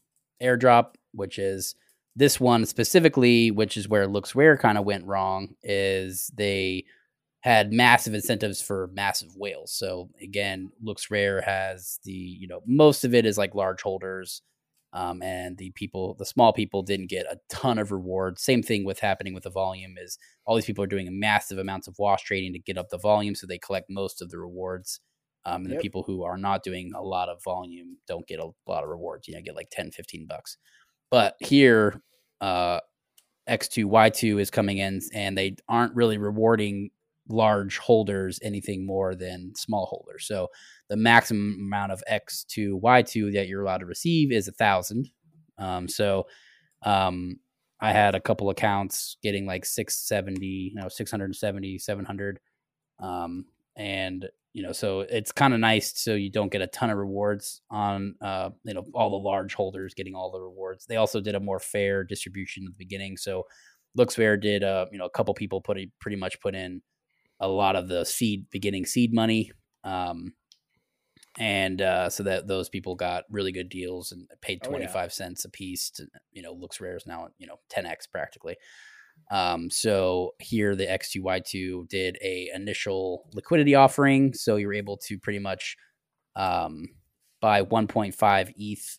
airdrop, 0.43 0.95
which 1.13 1.39
is 1.39 1.77
this 2.17 2.39
one 2.39 2.67
specifically, 2.67 3.51
which 3.51 3.77
is 3.77 3.89
where 3.89 4.07
LooksRare 4.07 4.59
kind 4.59 4.79
of 4.79 4.85
went 4.85 5.07
wrong, 5.07 5.55
is 5.63 6.31
they 6.35 6.85
had 7.41 7.73
massive 7.73 8.15
incentives 8.15 8.63
for 8.63 8.91
massive 8.95 9.37
whales. 9.37 9.73
So 9.73 10.09
again, 10.23 10.71
LooksRare 10.85 11.45
has 11.45 11.99
the 12.05 12.13
you 12.13 12.49
know 12.49 12.61
most 12.67 13.05
of 13.05 13.15
it 13.15 13.27
is 13.27 13.37
like 13.37 13.55
large 13.55 13.83
holders 13.83 14.43
um, 14.95 15.23
and 15.23 15.59
the 15.59 15.73
people, 15.73 16.15
the 16.15 16.25
small 16.25 16.53
people, 16.53 16.83
didn't 16.83 17.11
get 17.11 17.27
a 17.27 17.41
ton 17.49 17.79
of 17.79 17.91
rewards. 17.91 18.43
Same 18.43 18.63
thing 18.63 18.85
with 18.85 19.01
happening 19.01 19.35
with 19.35 19.43
the 19.43 19.51
volume 19.51 19.97
is 20.01 20.19
all 20.47 20.55
these 20.55 20.65
people 20.65 20.85
are 20.85 20.89
doing 20.89 21.09
massive 21.19 21.59
amounts 21.59 21.89
of 21.89 21.97
wash 21.99 22.23
trading 22.23 22.53
to 22.53 22.61
get 22.61 22.79
up 22.79 22.91
the 22.91 22.99
volume, 22.99 23.35
so 23.35 23.47
they 23.47 23.59
collect 23.59 23.91
most 23.91 24.23
of 24.23 24.31
the 24.31 24.39
rewards. 24.39 25.01
Um, 25.47 25.63
and 25.63 25.71
yep. 25.71 25.79
the 25.79 25.83
people 25.83 26.05
who 26.05 26.23
are 26.23 26.39
not 26.39 26.63
doing 26.63 26.93
a 26.97 27.03
lot 27.03 27.29
of 27.29 27.43
volume 27.45 27.99
don't 28.09 28.27
get 28.27 28.41
a 28.41 28.49
lot 28.67 28.85
of 28.85 28.89
rewards. 28.89 29.29
You 29.29 29.35
know, 29.35 29.43
get 29.43 29.57
like 29.57 29.69
10, 29.71 29.91
15 29.91 30.27
bucks. 30.27 30.57
But 31.15 31.37
here, 31.39 32.03
uh, 32.41 32.81
X2, 33.49 33.85
Y2 33.85 34.41
is 34.41 34.51
coming 34.51 34.79
in, 34.79 35.01
and 35.15 35.39
they 35.39 35.55
aren't 35.69 35.95
really 35.95 36.19
rewarding 36.19 36.91
large 37.29 37.79
holders 37.79 38.41
anything 38.43 38.85
more 38.85 39.15
than 39.15 39.53
small 39.55 39.87
holders. 39.87 40.27
So 40.27 40.49
the 40.89 40.97
maximum 40.97 41.55
amount 41.61 41.93
of 41.93 42.03
X2, 42.11 42.81
Y 42.81 43.03
two 43.03 43.31
that 43.31 43.47
you're 43.47 43.63
allowed 43.63 43.79
to 43.79 43.87
receive 43.87 44.33
is 44.33 44.49
a 44.49 44.53
thousand. 44.53 45.09
Um, 45.57 45.87
so 45.87 46.27
um, 46.83 47.37
I 47.79 47.93
had 47.93 48.17
a 48.17 48.21
couple 48.21 48.51
accounts 48.51 49.17
getting 49.23 49.47
like 49.47 49.65
670, 49.67 50.45
you 50.45 50.75
know, 50.75 50.89
670, 50.89 51.79
700. 51.79 52.41
Um, 52.99 53.45
and 53.77 54.29
you 54.55 54.63
know, 54.63 54.73
so 54.73 55.01
it's 55.01 55.33
kind 55.33 55.53
of 55.53 55.59
nice 55.59 55.93
so 55.97 56.15
you 56.15 56.31
don't 56.31 56.53
get 56.53 56.63
a 56.63 56.69
ton 56.69 56.89
of 56.89 56.97
rewards 56.97 57.61
on, 57.71 58.15
uh, 58.21 58.51
you 58.63 58.73
know, 58.73 58.85
all 58.95 59.11
the 59.11 59.17
large 59.17 59.53
holders 59.53 59.95
getting 59.95 60.15
all 60.15 60.31
the 60.31 60.41
rewards. 60.41 60.87
They 60.87 60.95
also 60.95 61.21
did 61.21 61.35
a 61.35 61.41
more 61.41 61.59
fair 61.59 62.05
distribution 62.05 62.65
at 62.65 62.73
the 62.73 62.79
beginning. 62.79 63.17
So 63.17 63.47
looks 63.97 64.15
LooksRare 64.15 64.41
did, 64.41 64.63
uh, 64.63 64.87
you 64.93 64.99
know, 64.99 65.07
a 65.07 65.11
couple 65.11 65.35
people 65.35 65.61
put 65.61 65.77
a, 65.77 65.91
pretty 66.01 66.17
much 66.17 66.41
put 66.41 66.55
in 66.55 66.83
a 67.41 67.49
lot 67.49 67.75
of 67.75 67.89
the 67.89 68.05
seed 68.05 68.49
beginning 68.49 68.87
seed 68.87 69.13
money. 69.13 69.51
Um, 69.83 70.35
and 71.37 71.83
uh, 71.83 72.09
so 72.09 72.23
that 72.23 72.47
those 72.47 72.69
people 72.69 72.95
got 72.95 73.25
really 73.29 73.51
good 73.51 73.69
deals 73.69 74.13
and 74.13 74.29
paid 74.41 74.63
25 74.63 74.95
oh, 74.95 75.01
yeah. 75.01 75.09
cents 75.09 75.45
a 75.45 75.51
piece 75.51 75.91
to 75.91 76.07
you 76.33 76.43
know 76.43 76.55
LooksRare 76.55 76.97
is 76.97 77.07
now 77.09 77.29
you 77.39 77.47
know 77.49 77.59
10x 77.75 78.09
practically 78.11 78.57
um, 79.31 79.71
so 79.71 80.35
here 80.39 80.75
the 80.77 80.87
x2y2 80.87 81.89
did 81.89 82.19
a 82.23 82.51
initial 82.55 83.29
liquidity 83.33 83.75
offering 83.75 84.33
so 84.33 84.57
you're 84.57 84.75
able 84.75 84.97
to 84.97 85.19
pretty 85.19 85.39
much 85.39 85.77
um, 86.37 86.87
buy 87.41 87.63
1.5 87.63 88.53
eth 88.59 88.99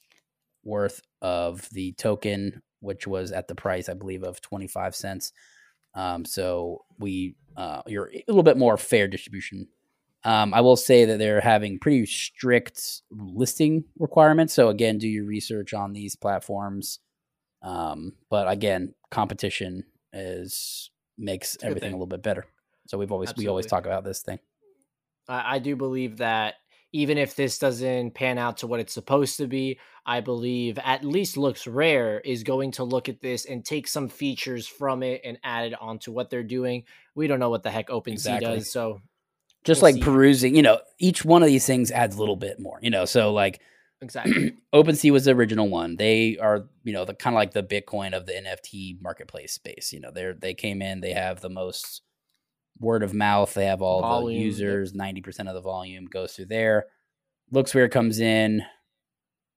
worth 0.63 1.01
of 1.22 1.69
the 1.72 1.93
token 1.93 2.62
which 2.79 3.07
was 3.07 3.31
at 3.31 3.48
the 3.48 3.55
price 3.55 3.89
i 3.89 3.93
believe 3.93 4.24
of 4.24 4.41
25 4.41 4.95
cents 4.95 5.31
um, 5.95 6.25
so 6.25 6.84
we 7.00 7.36
uh, 7.55 7.81
you're 7.88 8.12
a 8.13 8.24
little 8.27 8.43
bit 8.43 8.57
more 8.57 8.77
fair 8.77 9.07
distribution 9.07 9.67
um, 10.25 10.55
I 10.55 10.62
will 10.62 10.75
say 10.75 11.05
that 11.05 11.19
they're 11.19 11.39
having 11.39 11.77
pretty 11.77 12.07
strict 12.07 13.03
listing 13.12 13.84
requirements. 14.00 14.55
So 14.55 14.69
again, 14.69 14.98
do 14.98 15.07
your 15.07 15.24
research 15.24 15.72
on 15.72 15.93
these 15.93 16.15
platforms. 16.15 17.00
Um, 17.62 18.13
but 18.31 18.50
again, 18.50 18.95
competition 19.12 19.84
is 20.15 20.89
makes 21.17 21.57
everything 21.62 21.89
a 21.91 21.95
little 21.95 22.07
bit 22.07 22.24
better. 22.24 22.45
So 22.88 22.98
we've 22.98 23.12
always 23.12 23.29
Absolutely. 23.29 23.45
we 23.45 23.50
always 23.50 23.65
talk 23.65 23.86
about 23.86 24.03
this 24.03 24.22
thing. 24.22 24.39
I, 25.27 25.55
I 25.55 25.60
do 25.60 25.75
believe 25.75 26.17
that 26.17 26.55
even 26.91 27.17
if 27.17 27.36
this 27.36 27.60
doesn't 27.60 28.12
pan 28.12 28.38
out 28.38 28.57
to 28.57 28.67
what 28.67 28.79
it's 28.79 28.93
supposed 28.93 29.38
to 29.38 29.48
be, 29.48 29.79
I 30.05 30.22
believe 30.22 30.79
at 30.81 31.03
least 31.03 31.36
Looks 31.36 31.67
Rare 31.67 32.22
is 32.22 32.43
going 32.43 32.72
to 32.74 32.84
look 32.84 33.10
at 33.10 33.19
this 33.19 33.45
and 33.45 33.65
take 33.65 33.88
some 33.88 34.07
features 34.07 34.65
from 34.65 35.03
it 35.03 35.22
and 35.25 35.38
add 35.43 35.74
it 35.74 35.81
onto 35.81 36.12
what 36.12 36.29
they're 36.29 36.43
doing. 36.43 36.84
We 37.13 37.27
don't 37.27 37.39
know 37.39 37.50
what 37.50 37.63
the 37.63 37.72
heck 37.72 37.89
OpenSea 37.89 38.12
exactly. 38.12 38.48
does, 38.48 38.72
so 38.72 39.01
just 39.65 39.81
we'll 39.81 39.91
like 39.91 39.95
see. 39.95 40.01
perusing, 40.03 40.55
you 40.55 40.62
know, 40.62 40.79
each 41.00 41.25
one 41.25 41.41
of 41.41 41.48
these 41.48 41.65
things 41.65 41.91
adds 41.91 42.15
a 42.15 42.19
little 42.19 42.36
bit 42.38 42.60
more, 42.60 42.79
you 42.81 42.91
know. 42.91 43.05
So 43.05 43.34
like 43.34 43.60
exactly, 44.01 44.53
OpenSea 44.73 45.11
was 45.11 45.25
the 45.25 45.31
original 45.31 45.69
one. 45.69 45.95
They 45.97 46.37
are, 46.37 46.67
you 46.83 46.93
know, 46.93 47.05
the 47.05 47.13
kind 47.13 47.35
of 47.35 47.37
like 47.37 47.51
the 47.51 47.63
Bitcoin 47.63 48.15
of 48.15 48.25
the 48.25 48.33
NFT 48.33 49.01
marketplace 49.01 49.53
space. 49.53 49.91
You 49.93 49.99
know, 49.99 50.11
they're 50.11 50.33
they 50.33 50.53
came 50.53 50.81
in, 50.81 51.01
they 51.01 51.13
have 51.13 51.41
the 51.41 51.49
most 51.49 52.01
word 52.79 53.03
of 53.03 53.13
mouth, 53.13 53.53
they 53.53 53.65
have 53.65 53.81
all 53.81 54.01
volume, 54.01 54.39
the 54.39 54.45
users, 54.45 54.93
ninety 54.93 55.21
percent 55.21 55.49
of 55.49 55.55
the 55.55 55.61
volume 55.61 56.05
goes 56.05 56.33
through 56.33 56.47
there. 56.47 56.85
LooksRare 57.53 57.91
comes 57.91 58.19
in. 58.19 58.63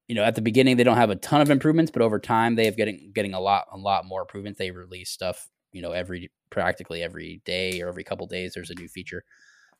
You 0.07 0.15
know, 0.15 0.23
at 0.23 0.33
the 0.33 0.41
beginning 0.41 0.77
they 0.77 0.83
don't 0.83 0.97
have 0.97 1.11
a 1.11 1.15
ton 1.15 1.39
of 1.39 1.51
improvements, 1.51 1.91
but 1.91 2.01
over 2.01 2.17
time 2.17 2.55
they 2.55 2.65
have 2.65 2.75
getting 2.75 3.11
getting 3.13 3.35
a 3.35 3.39
lot 3.39 3.67
a 3.71 3.77
lot 3.77 4.05
more 4.05 4.21
improvements. 4.21 4.57
They 4.57 4.71
release 4.71 5.11
stuff, 5.11 5.47
you 5.71 5.83
know, 5.83 5.91
every 5.91 6.31
practically 6.49 7.03
every 7.03 7.43
day 7.45 7.79
or 7.81 7.89
every 7.89 8.03
couple 8.03 8.25
days. 8.25 8.53
There's 8.55 8.71
a 8.71 8.75
new 8.75 8.87
feature 8.87 9.23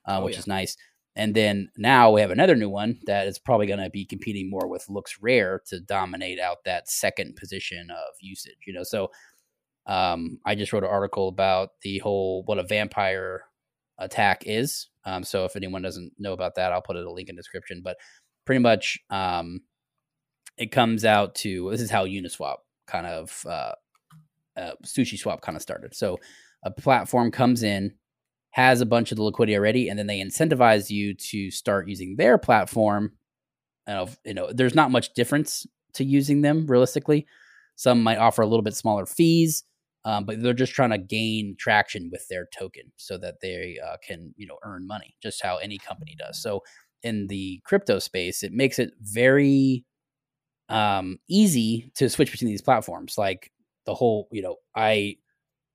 uh, 0.06 0.20
oh, 0.20 0.26
which 0.26 0.34
yeah. 0.34 0.40
is 0.40 0.48
nice. 0.48 0.78
And 1.16 1.36
then 1.36 1.70
now 1.78 2.12
we 2.12 2.22
have 2.22 2.32
another 2.32 2.56
new 2.56 2.70
one 2.70 3.00
that 3.06 3.28
is 3.28 3.40
probably 3.40 3.68
going 3.68 3.84
to 3.84 3.90
be 3.90 4.06
competing 4.06 4.50
more 4.50 4.68
with 4.68 4.88
looks 4.90 5.18
rare 5.22 5.62
to 5.68 5.80
dominate 5.80 6.40
out 6.40 6.64
that 6.66 6.90
second 6.90 7.36
position 7.36 7.90
of 7.92 8.14
usage. 8.22 8.58
You 8.66 8.74
know, 8.74 8.84
so 8.84 9.12
um, 9.86 10.40
I 10.46 10.56
just 10.56 10.72
wrote 10.72 10.84
an 10.84 10.90
article 10.90 11.28
about 11.28 11.70
the 11.82 11.98
whole 12.00 12.44
what 12.44 12.60
a 12.60 12.64
vampire 12.64 13.44
attack 13.98 14.44
is. 14.46 14.88
Um, 15.04 15.24
so 15.24 15.46
if 15.46 15.56
anyone 15.56 15.82
doesn't 15.82 16.14
know 16.20 16.34
about 16.34 16.56
that, 16.56 16.72
I'll 16.72 16.82
put 16.82 16.96
a 16.96 17.12
link 17.12 17.30
in 17.30 17.36
description. 17.36 17.82
But 17.84 17.98
pretty 18.46 18.60
much, 18.60 19.00
um, 19.10 19.62
it 20.58 20.72
comes 20.72 21.06
out 21.06 21.36
to 21.36 21.70
this 21.72 21.82
is 21.82 21.92
how 21.92 22.06
Uniswap 22.06 22.58
kind 22.86 23.08
of 23.08 23.46
uh, 23.48 23.74
uh, 24.58 24.72
Sushi 24.86 25.18
Swap 25.18 25.42
kind 25.42 25.56
of 25.56 25.62
started. 25.62 25.96
So 25.96 26.20
a 26.64 26.72
platform 26.72 27.32
comes 27.32 27.64
in 27.64 27.94
has 28.52 28.82
a 28.82 28.86
bunch 28.86 29.12
of 29.12 29.18
the 29.18 29.24
liquidity 29.24 29.56
already, 29.58 29.90
and 29.90 29.98
then 29.98 30.08
they 30.08 30.20
incentivize 30.20 30.90
you 30.90 31.14
to 31.14 31.52
start 31.52 31.88
using 31.88 32.16
their 32.16 32.38
platform. 32.38 33.14
And 33.88 34.10
you 34.26 34.34
know, 34.34 34.52
there's 34.52 34.76
not 34.76 34.92
much 34.92 35.14
difference 35.14 35.66
to 35.94 36.04
using 36.04 36.42
them 36.42 36.68
realistically. 36.68 37.28
Some 37.76 38.04
might 38.04 38.18
offer 38.18 38.42
a 38.42 38.48
little 38.48 38.64
bit 38.64 38.76
smaller 38.76 39.06
fees, 39.06 39.64
um, 40.06 40.26
but 40.26 40.42
they're 40.42 40.54
just 40.54 40.74
trying 40.74 40.90
to 40.92 40.98
gain 40.98 41.56
traction 41.58 42.10
with 42.12 42.28
their 42.30 42.48
token 42.58 42.92
so 42.98 43.18
that 43.18 43.36
they 43.42 43.78
uh, 43.86 43.98
can 44.06 44.34
you 44.38 44.48
know 44.48 44.58
earn 44.64 44.88
money, 44.88 45.16
just 45.22 45.42
how 45.42 45.58
any 45.58 45.78
company 45.78 46.16
does. 46.18 46.42
So 46.42 46.62
in 47.04 47.28
the 47.28 47.62
crypto 47.64 48.00
space, 48.00 48.44
it 48.44 48.52
makes 48.52 48.80
it 48.80 48.92
very 49.00 49.86
um, 50.70 51.18
easy 51.30 51.92
to 51.96 52.10
switch 52.10 52.32
between 52.32 52.50
these 52.50 52.62
platforms. 52.62 53.18
Like 53.18 53.52
the 53.86 53.96
whole, 53.96 54.28
you 54.32 54.42
know, 54.42 54.58
I 54.76 55.18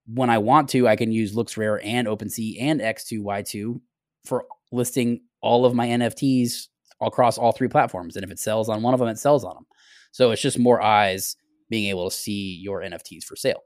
when 0.07 0.31
I 0.31 0.39
want 0.39 0.69
to, 0.71 0.89
I 0.89 0.97
can 0.97 1.13
use 1.13 1.35
LooksRare 1.35 1.81
and 1.83 2.07
OpenSea 2.07 2.57
and 2.61 2.81
X2Y2 2.81 3.81
for 4.27 4.45
listing 4.73 5.23
all 5.41 5.65
of 5.65 5.75
my 5.75 5.87
NFTs 5.87 6.69
across 7.01 7.39
all 7.39 7.53
three 7.53 7.69
platforms. 7.69 8.17
And 8.17 8.25
if 8.25 8.31
it 8.31 8.39
sells 8.39 8.69
on 8.69 8.83
one 8.83 8.95
of 8.95 9.01
them, 9.01 9.09
it 9.09 9.19
sells 9.19 9.45
on 9.45 9.55
them. 9.55 9.67
So 10.13 10.31
it's 10.31 10.43
just 10.43 10.59
more 10.59 10.81
eyes 10.81 11.37
being 11.71 11.89
able 11.89 12.11
to 12.11 12.17
see 12.17 12.59
your 12.63 12.81
NFTs 12.81 13.25
for 13.25 13.37
sale. 13.37 13.63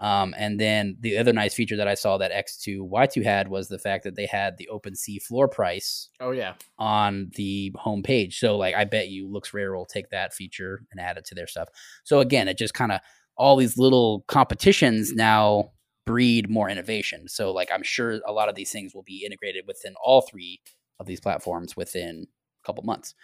Um, 0.00 0.34
and 0.36 0.58
then 0.58 0.96
the 1.00 1.18
other 1.18 1.32
nice 1.32 1.54
feature 1.54 1.76
that 1.76 1.88
I 1.88 1.94
saw 1.94 2.18
that 2.18 2.32
X2 2.32 2.90
Y2 2.90 3.22
had 3.22 3.48
was 3.48 3.68
the 3.68 3.78
fact 3.78 4.04
that 4.04 4.16
they 4.16 4.26
had 4.26 4.56
the 4.58 4.68
OpenSea 4.72 5.22
floor 5.22 5.48
price. 5.48 6.08
Oh 6.20 6.32
yeah, 6.32 6.54
on 6.78 7.30
the 7.36 7.72
homepage. 7.84 8.34
So 8.34 8.56
like, 8.56 8.74
I 8.74 8.84
bet 8.84 9.08
you 9.08 9.28
LooksRare 9.28 9.74
will 9.74 9.86
take 9.86 10.10
that 10.10 10.34
feature 10.34 10.82
and 10.90 11.00
add 11.00 11.16
it 11.16 11.24
to 11.26 11.34
their 11.34 11.46
stuff. 11.46 11.68
So 12.02 12.20
again, 12.20 12.48
it 12.48 12.58
just 12.58 12.74
kind 12.74 12.92
of 12.92 13.00
all 13.36 13.56
these 13.56 13.76
little 13.76 14.24
competitions 14.28 15.12
now 15.12 15.72
breed 16.06 16.50
more 16.50 16.68
innovation. 16.68 17.28
So 17.28 17.52
like, 17.52 17.70
I'm 17.72 17.82
sure 17.82 18.20
a 18.26 18.32
lot 18.32 18.48
of 18.48 18.54
these 18.54 18.70
things 18.70 18.94
will 18.94 19.02
be 19.02 19.24
integrated 19.24 19.64
within 19.66 19.94
all 20.02 20.20
three 20.20 20.60
of 21.00 21.06
these 21.06 21.20
platforms 21.20 21.76
within 21.76 22.26
a 22.62 22.66
couple 22.66 22.84
months. 22.84 23.14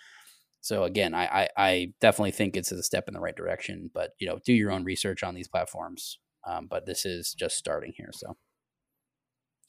So 0.62 0.85
again, 0.85 1.14
I, 1.14 1.25
I, 1.25 1.49
I 1.57 1.93
definitely 2.00 2.33
think 2.33 2.57
it's 2.57 2.73
a 2.73 2.83
step 2.83 3.09
in 3.09 3.14
the 3.14 3.21
right 3.21 3.37
direction. 3.37 3.90
But 3.93 4.11
you 4.19 4.26
know, 4.26 4.38
do 4.45 4.52
your 4.52 4.71
own 4.71 4.85
research 4.85 5.23
on 5.23 5.35
these 5.35 5.49
platforms. 5.49 6.19
Um, 6.47 6.67
but 6.71 6.87
this 6.87 7.05
is 7.05 7.35
just 7.35 7.57
starting 7.57 7.93
here. 7.97 8.11
So 8.12 8.37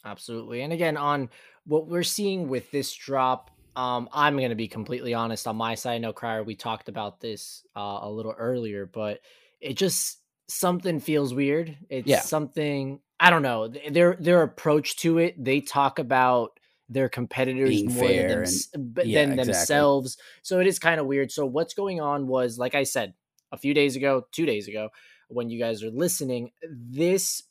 absolutely. 0.05 0.61
And 0.61 0.73
again, 0.73 0.97
on 0.97 1.29
what 1.65 1.87
we're 1.87 2.03
seeing 2.03 2.47
with 2.47 2.71
this 2.71 2.93
drop, 2.93 3.51
um, 3.75 4.09
I'm 4.11 4.37
going 4.37 4.49
to 4.49 4.55
be 4.55 4.67
completely 4.67 5.13
honest 5.13 5.47
on 5.47 5.55
my 5.55 5.75
side. 5.75 5.95
I 5.95 5.97
know 5.99 6.13
Crier, 6.13 6.43
we 6.43 6.55
talked 6.55 6.89
about 6.89 7.21
this 7.21 7.65
uh, 7.75 7.99
a 8.01 8.09
little 8.09 8.35
earlier, 8.37 8.85
but 8.85 9.19
it 9.61 9.75
just 9.75 10.20
something 10.51 10.99
feels 10.99 11.33
weird. 11.33 11.77
It's 11.89 12.07
yeah. 12.07 12.21
something 12.21 12.99
I 13.19 13.29
don't 13.29 13.43
know. 13.43 13.67
Their 13.67 14.17
their 14.19 14.41
approach 14.41 14.97
to 14.97 15.19
it. 15.19 15.41
They 15.41 15.61
talk 15.61 15.99
about 15.99 16.59
their 16.89 17.07
competitors 17.07 17.69
Being 17.69 17.93
more 17.93 18.07
than, 18.07 18.27
them, 18.27 18.93
and, 18.97 18.97
yeah, 19.05 19.21
than 19.21 19.31
exactly. 19.31 19.53
themselves. 19.53 20.17
So 20.41 20.59
it 20.59 20.67
is 20.67 20.79
kind 20.79 20.99
of 20.99 21.05
weird. 21.05 21.31
So 21.31 21.45
what's 21.45 21.73
going 21.73 22.01
on 22.01 22.27
was, 22.27 22.57
like 22.57 22.75
I 22.75 22.83
said, 22.83 23.13
a 23.51 23.57
few 23.57 23.73
days 23.73 23.95
ago, 23.95 24.25
two 24.31 24.45
days 24.45 24.67
ago, 24.67 24.89
when 25.29 25.49
you 25.49 25.57
guys 25.57 25.83
are 25.83 25.91
listening, 25.91 26.51
this 26.69 27.43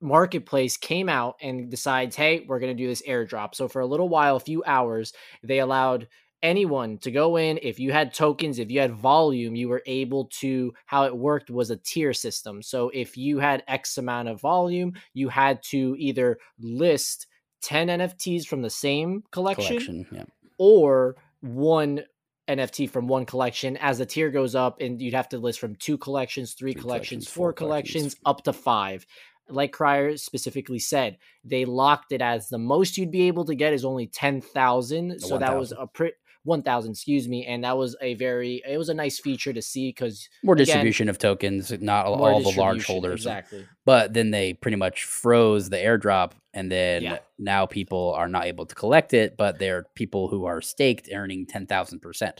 marketplace 0.00 0.76
came 0.76 1.08
out 1.08 1.36
and 1.42 1.70
decides, 1.70 2.16
hey, 2.16 2.44
we're 2.48 2.60
going 2.60 2.74
to 2.74 2.82
do 2.82 2.88
this 2.88 3.02
airdrop. 3.02 3.54
So 3.54 3.68
for 3.68 3.80
a 3.80 3.86
little 3.86 4.08
while, 4.08 4.36
a 4.36 4.40
few 4.40 4.64
hours, 4.64 5.12
they 5.42 5.58
allowed 5.58 6.08
anyone 6.42 6.98
to 6.98 7.10
go 7.10 7.36
in. 7.36 7.58
If 7.62 7.78
you 7.78 7.92
had 7.92 8.12
tokens, 8.12 8.58
if 8.58 8.70
you 8.70 8.80
had 8.80 8.92
volume, 8.92 9.54
you 9.54 9.68
were 9.68 9.82
able 9.86 10.26
to, 10.40 10.74
how 10.86 11.04
it 11.04 11.16
worked 11.16 11.50
was 11.50 11.70
a 11.70 11.76
tier 11.76 12.12
system. 12.12 12.62
So 12.62 12.90
if 12.92 13.16
you 13.16 13.38
had 13.38 13.62
X 13.68 13.98
amount 13.98 14.28
of 14.28 14.40
volume, 14.40 14.94
you 15.14 15.28
had 15.28 15.62
to 15.64 15.94
either 15.98 16.38
list 16.58 17.26
10 17.62 17.88
NFTs 17.88 18.46
from 18.46 18.62
the 18.62 18.70
same 18.70 19.22
collection, 19.30 19.78
collection 19.78 20.06
yeah. 20.10 20.24
or 20.58 21.16
one 21.40 22.02
NFT 22.48 22.90
from 22.90 23.06
one 23.06 23.24
collection. 23.24 23.76
As 23.76 23.98
the 23.98 24.06
tier 24.06 24.30
goes 24.30 24.54
up, 24.54 24.80
and 24.80 25.00
you'd 25.00 25.14
have 25.14 25.28
to 25.30 25.38
list 25.38 25.60
from 25.60 25.76
two 25.76 25.96
collections, 25.96 26.54
three, 26.54 26.72
three 26.72 26.82
collections, 26.82 27.24
collections, 27.24 27.34
four 27.34 27.52
collections, 27.52 28.14
collections, 28.14 28.20
up 28.26 28.42
to 28.44 28.52
five. 28.52 29.06
Like 29.48 29.72
Crier 29.72 30.16
specifically 30.16 30.78
said, 30.78 31.18
they 31.44 31.64
locked 31.64 32.12
it 32.12 32.22
as 32.22 32.48
the 32.48 32.58
most 32.58 32.96
you'd 32.96 33.10
be 33.10 33.22
able 33.22 33.44
to 33.46 33.54
get 33.54 33.72
is 33.72 33.84
only 33.84 34.06
ten 34.06 34.40
thousand. 34.40 35.20
So 35.20 35.32
1, 35.32 35.40
that 35.40 35.58
was 35.58 35.72
a 35.72 35.86
pretty 35.86 36.14
1000 36.44 36.90
excuse 36.90 37.28
me 37.28 37.46
and 37.46 37.64
that 37.64 37.76
was 37.76 37.96
a 38.00 38.14
very 38.14 38.62
it 38.68 38.76
was 38.76 38.88
a 38.88 38.94
nice 38.94 39.20
feature 39.20 39.52
to 39.52 39.62
see 39.62 39.90
because 39.90 40.28
more 40.42 40.54
distribution 40.54 41.04
again, 41.04 41.10
of 41.10 41.18
tokens 41.18 41.72
not 41.80 42.06
all, 42.06 42.24
all 42.24 42.42
the 42.42 42.58
large 42.58 42.84
holders 42.84 43.20
exactly 43.20 43.66
but 43.84 44.12
then 44.12 44.30
they 44.30 44.52
pretty 44.52 44.76
much 44.76 45.04
froze 45.04 45.70
the 45.70 45.76
airdrop 45.76 46.32
and 46.52 46.70
then 46.70 47.02
yeah. 47.02 47.18
now 47.38 47.64
people 47.66 48.12
are 48.16 48.28
not 48.28 48.44
able 48.44 48.66
to 48.66 48.74
collect 48.74 49.14
it 49.14 49.36
but 49.36 49.58
they're 49.58 49.84
people 49.94 50.28
who 50.28 50.44
are 50.44 50.60
staked 50.60 51.08
earning 51.12 51.46
10000% 51.46 52.38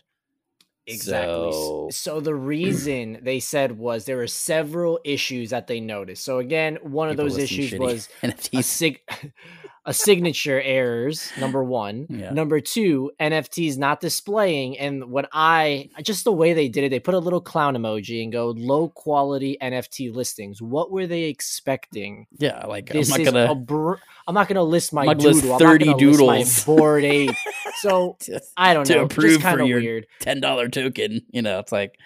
Exactly. 0.87 1.53
So, 1.53 1.89
so 1.93 2.21
the 2.21 2.35
reason 2.35 3.21
they 3.23 3.41
said 3.41 3.79
was 3.79 4.05
there 4.05 4.17
were 4.17 4.27
several 4.27 4.99
issues 5.05 5.51
that 5.51 5.67
they 5.67 5.81
noticed. 5.81 6.25
So 6.25 6.39
again, 6.39 6.79
one 6.83 7.09
of 7.09 7.17
those 7.17 7.39
issues 7.39 7.79
was 7.79 8.09
a, 8.23 8.63
sig- 8.63 9.01
a 9.85 9.93
signature 9.93 10.61
errors 10.61 11.33
number 11.41 11.65
one. 11.65 12.07
Yeah. 12.09 12.31
number 12.31 12.61
two 12.61 13.11
nfts 13.19 13.77
not 13.77 14.01
displaying 14.01 14.79
and 14.79 15.11
when 15.11 15.27
i 15.33 15.89
just 16.03 16.23
the 16.23 16.31
way 16.33 16.53
they 16.53 16.69
did 16.69 16.85
it 16.85 16.91
they 16.91 17.01
put 17.01 17.15
a 17.15 17.19
little 17.19 17.41
clown 17.41 17.75
emoji 17.75 18.23
and 18.23 18.31
go 18.33 18.51
low 18.57 18.89
quality 18.91 19.57
nft 19.61 20.15
listings. 20.15 20.63
What 20.63 20.93
were 20.93 21.09
they 21.09 21.25
expecting? 21.25 22.27
Yeah 22.39 22.65
like 22.67 22.91
this 22.91 23.11
i'm 23.13 23.25
not 23.25 23.33
gonna 23.33 23.55
br- 23.57 23.95
i'm 24.29 24.35
not 24.35 24.47
gonna 24.47 24.63
list 24.63 24.93
my 24.93 25.15
doodle 25.15 25.33
list 25.49 25.59
30 25.61 25.91
I'm 25.91 25.97
doodles 25.97 26.29
my 26.29 26.45
board 26.77 27.03
eight 27.05 27.35
so 27.81 28.17
i 28.57 28.75
don't 28.75 28.85
to 28.87 28.95
know 28.97 29.03
approve 29.05 29.41
just 29.41 29.57
for 29.57 29.63
your 29.65 29.81
weird. 29.81 30.07
$10 30.21 30.71
token 30.73 31.23
you 31.33 31.43
know 31.43 31.59
it's 31.59 31.73
like 31.73 31.99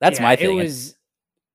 that's 0.00 0.20
yeah, 0.20 0.24
my 0.26 0.36
thing. 0.36 0.58
it 0.58 0.62
was 0.62 0.94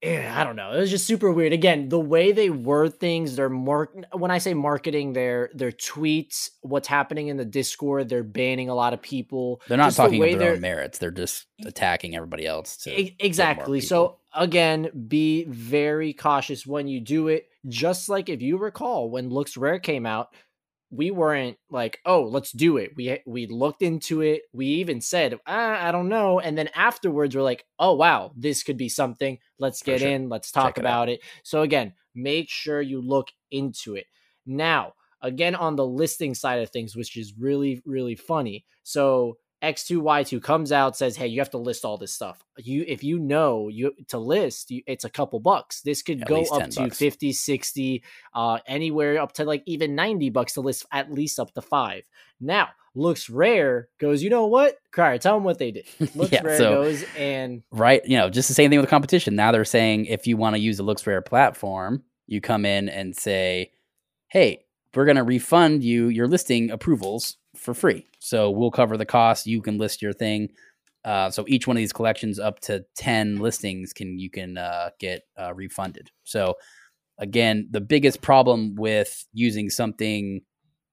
Eh, 0.04 0.30
I 0.30 0.44
don't 0.44 0.58
know. 0.58 0.74
It 0.74 0.80
was 0.80 0.89
just 0.89 1.08
super 1.08 1.32
weird. 1.32 1.54
Again, 1.54 1.88
the 1.88 2.00
way 2.00 2.34
they 2.34 2.50
word 2.50 3.00
things, 3.00 3.38
they're 3.38 3.50
more 3.50 3.89
when 4.12 4.32
I 4.32 4.38
say 4.38 4.54
marketing, 4.54 5.13
their 5.13 5.50
their 5.54 5.72
tweets, 5.72 6.50
what's 6.62 6.89
happening 6.89 7.30
in 7.30 7.38
the 7.38 7.46
Discord, 7.46 8.10
they're 8.10 8.22
banning 8.22 8.68
a 8.68 8.76
lot 8.76 8.94
of 8.94 9.02
people. 9.02 9.62
They're 9.70 9.78
not 9.78 9.88
just 9.88 9.98
talking 9.98 10.20
the 10.22 10.34
of 10.34 10.39
their 10.39 10.54
own 10.54 10.60
merits. 10.60 10.98
They're 10.98 11.10
just 11.10 11.46
attacking 11.66 12.18
everybody 12.18 12.46
else. 12.46 12.86
exactly. 13.18 13.80
So 13.80 14.18
again, 14.36 14.89
be 15.08 15.46
very 15.46 16.12
cautious 16.12 16.68
when 16.68 16.88
you 16.88 17.00
do 17.00 17.30
it. 17.30 17.48
Just 17.70 18.10
like 18.10 18.28
if 18.28 18.42
you 18.42 18.58
recall 18.58 19.10
when 19.10 19.30
Looks 19.30 19.56
Rare 19.56 19.80
came 19.80 20.06
out, 20.06 20.36
we 20.93 21.10
weren't 21.10 21.58
like, 21.71 21.99
oh, 22.06 22.23
let's 22.23 22.51
do 22.51 22.77
it. 22.77 22.91
We 22.95 23.19
we 23.25 23.47
looked 23.47 23.82
into 23.82 24.21
it. 24.21 24.43
We 24.53 24.67
even 24.67 25.01
said, 25.01 25.39
ah, 25.47 25.88
I 25.88 25.91
don't 25.91 26.08
know. 26.08 26.39
And 26.39 26.56
then 26.56 26.69
afterwards, 26.75 27.36
we're 27.36 27.41
like, 27.41 27.65
oh 27.79 27.93
wow, 27.93 28.32
this 28.38 28.62
could 28.62 28.77
be 28.77 28.89
something. 28.89 29.39
Let's 29.58 29.82
get 29.82 30.01
sure. 30.01 30.10
in. 30.10 30.29
Let's 30.29 30.51
talk 30.51 30.75
Check 30.75 30.77
about 30.77 31.10
it, 31.10 31.13
it. 31.13 31.21
So 31.43 31.63
again, 31.63 31.93
make 32.13 32.49
sure 32.49 32.79
you 32.79 33.01
look 33.01 33.29
into 33.49 33.95
it. 33.95 34.06
Now, 34.45 34.93
again, 35.21 35.56
on 35.56 35.75
the 35.75 35.86
listing 35.86 36.36
side 36.36 36.62
of 36.62 36.69
things, 36.69 36.95
which 36.95 37.17
is 37.17 37.34
really 37.38 37.82
really 37.86 38.15
funny. 38.15 38.65
So 38.84 39.38
X2Y2 39.63 40.43
comes 40.43 40.71
out 40.71 40.97
says, 40.97 41.15
"Hey, 41.15 41.28
you 41.28 41.39
have 41.39 41.49
to 41.52 41.58
list 41.58 41.86
all 41.86 41.97
this 41.97 42.13
stuff. 42.13 42.43
You 42.58 42.84
if 42.88 43.04
you 43.04 43.17
know 43.17 43.69
you 43.69 43.93
to 44.10 44.17
list, 44.17 44.69
you, 44.71 44.84
it's 44.86 45.06
a 45.06 45.10
couple 45.10 45.39
bucks. 45.39 45.82
This 45.82 46.02
could 46.02 46.21
at 46.21 46.28
go 46.28 46.43
up 46.43 46.69
to 46.69 46.82
bucks. 46.82 46.97
50, 46.97 47.32
60, 47.32 48.04
uh 48.34 48.60
anywhere 48.67 49.21
up 49.21 49.32
to 49.34 49.45
like 49.45 49.63
even 49.65 49.95
90 49.95 50.30
bucks 50.32 50.54
to 50.54 50.62
list 50.62 50.86
at 50.91 51.12
least 51.12 51.39
up 51.39 51.54
to 51.54 51.62
5." 51.62 52.04
Now, 52.41 52.69
looks 52.93 53.30
rare 53.30 53.88
goes, 53.99 54.21
"You 54.21 54.30
know 54.30 54.47
what? 54.47 54.76
Crier, 54.91 55.17
tell 55.17 55.36
them 55.36 55.45
what 55.45 55.60
they 55.60 55.71
did." 55.71 55.86
Looks 56.15 56.34
yeah, 56.34 56.43
rare 56.43 56.58
so, 56.58 56.84
goes 56.84 57.06
and 57.17 57.63
right, 57.71 58.02
you 58.06 58.17
know, 58.17 58.30
just 58.30 58.49
the 58.49 58.54
same 58.54 58.69
thing 58.69 58.80
with 58.80 58.88
the 58.88 58.91
competition. 58.91 59.36
Now 59.36 59.54
they're 59.54 59.65
saying 59.65 60.06
if 60.06 60.28
you 60.28 60.36
want 60.36 60.56
to 60.56 60.62
use 60.62 60.78
the 60.78 60.84
LooksRare 60.84 61.26
platform, 61.26 62.04
you 62.28 62.41
come 62.41 62.65
in 62.65 62.89
and 62.89 63.15
say, 63.15 63.71
"Hey, 64.28 64.65
we're 64.95 65.06
going 65.06 65.17
to 65.17 65.23
refund 65.23 65.84
you 65.84 66.08
your 66.08 66.27
listing 66.27 66.71
approvals 66.71 67.38
for 67.56 67.73
free. 67.73 68.06
So 68.19 68.49
we'll 68.49 68.71
cover 68.71 68.97
the 68.97 69.06
cost. 69.06 69.47
You 69.47 69.62
can 69.62 69.77
list 69.77 70.01
your 70.01 70.13
thing. 70.13 70.49
Uh, 71.06 71.29
so 71.29 71.45
each 71.47 71.67
one 71.67 71.75
of 71.75 71.82
these 71.82 71.93
collections, 71.93 72.39
up 72.39 72.60
to 72.62 72.86
ten 72.95 73.38
listings, 73.38 73.91
can 73.91 74.17
you 74.17 74.29
can 74.29 74.58
uh, 74.58 74.91
get 74.99 75.23
uh, 75.38 75.53
refunded. 75.53 76.12
So 76.23 76.56
again, 77.17 77.67
the 77.71 77.82
biggest 77.82 78.21
problem 78.21 78.75
with 78.75 79.25
using 79.34 79.69
something 79.69 80.41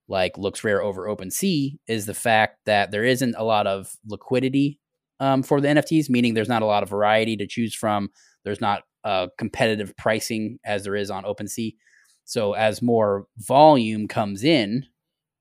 like 0.08 0.36
looks 0.36 0.64
rare 0.64 0.82
over 0.82 1.06
OpenSea 1.06 1.78
is 1.86 2.06
the 2.06 2.14
fact 2.14 2.58
that 2.66 2.90
there 2.90 3.04
isn't 3.04 3.36
a 3.38 3.44
lot 3.44 3.68
of 3.68 3.94
liquidity 4.04 4.80
um, 5.20 5.44
for 5.44 5.60
the 5.60 5.68
NFTs, 5.68 6.10
meaning 6.10 6.34
there's 6.34 6.48
not 6.48 6.62
a 6.62 6.66
lot 6.66 6.82
of 6.82 6.88
variety 6.88 7.36
to 7.36 7.46
choose 7.46 7.74
from. 7.74 8.10
There's 8.44 8.60
not 8.60 8.82
uh, 9.04 9.28
competitive 9.38 9.96
pricing 9.96 10.58
as 10.64 10.82
there 10.82 10.96
is 10.96 11.10
on 11.10 11.24
OpenSea. 11.24 11.74
So 12.30 12.52
as 12.52 12.80
more 12.80 13.26
volume 13.38 14.06
comes 14.06 14.44
in, 14.44 14.86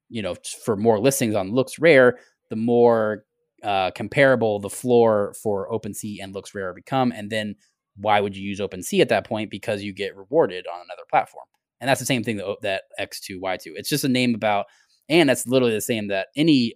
you 0.10 0.23
know, 0.23 0.34
for 0.65 0.75
more 0.75 0.99
listings 0.99 1.36
on 1.36 1.52
Looks 1.52 1.78
Rare, 1.78 2.17
the 2.49 2.56
more 2.56 3.25
uh, 3.63 3.91
comparable 3.91 4.60
the 4.60 4.71
floor 4.71 5.36
for 5.43 5.69
OpenSea 5.69 6.17
and 6.19 6.34
Looks 6.34 6.56
Rare 6.56 6.73
become. 6.73 7.12
And 7.12 7.30
then 7.30 7.54
why 7.95 8.19
would 8.19 8.36
you 8.36 8.41
use 8.41 8.60
OpenSea 8.60 9.02
at 9.02 9.10
that 9.10 9.28
point? 9.28 9.52
Because 9.52 9.84
you 9.84 9.93
get 9.93 10.17
rewarded 10.17 10.65
on 10.65 10.80
another 10.80 11.04
platform. 11.12 11.45
And 11.80 11.88
that's 11.88 11.99
the 11.99 12.08
same 12.08 12.23
thing 12.23 12.38
that, 12.38 12.58
that 12.63 12.84
X2Y2. 12.99 13.73
It's 13.75 13.89
just 13.89 14.04
a 14.04 14.10
name 14.10 14.34
about, 14.34 14.65
and 15.10 15.30
that's 15.30 15.45
literally 15.45 15.75
the 15.75 15.82
same 15.82 16.08
that 16.08 16.30
any 16.36 16.73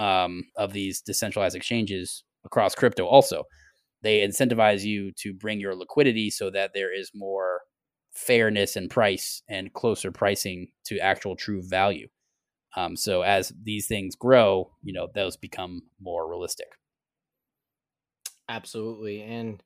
um, 0.00 0.42
of 0.56 0.72
these 0.72 1.00
decentralized 1.02 1.54
exchanges 1.54 2.24
across 2.44 2.74
crypto 2.74 3.06
also. 3.06 3.44
they 4.02 4.26
incentivize 4.26 4.82
you 4.82 5.12
to 5.18 5.32
bring 5.32 5.60
your 5.60 5.76
liquidity 5.76 6.30
so 6.30 6.50
that 6.50 6.72
there 6.74 6.92
is 6.92 7.12
more 7.14 7.60
fairness 8.12 8.76
and 8.76 8.90
price 8.90 9.42
and 9.48 9.72
closer 9.72 10.12
pricing 10.12 10.68
to 10.84 10.98
actual 10.98 11.36
true 11.36 11.62
value. 11.62 12.08
Um, 12.76 12.96
so 12.96 13.22
as 13.22 13.52
these 13.62 13.86
things 13.86 14.16
grow, 14.16 14.70
you 14.82 14.92
know, 14.92 15.08
those 15.14 15.36
become 15.36 15.82
more 16.00 16.28
realistic. 16.28 16.68
Absolutely. 18.48 19.22
And 19.22 19.62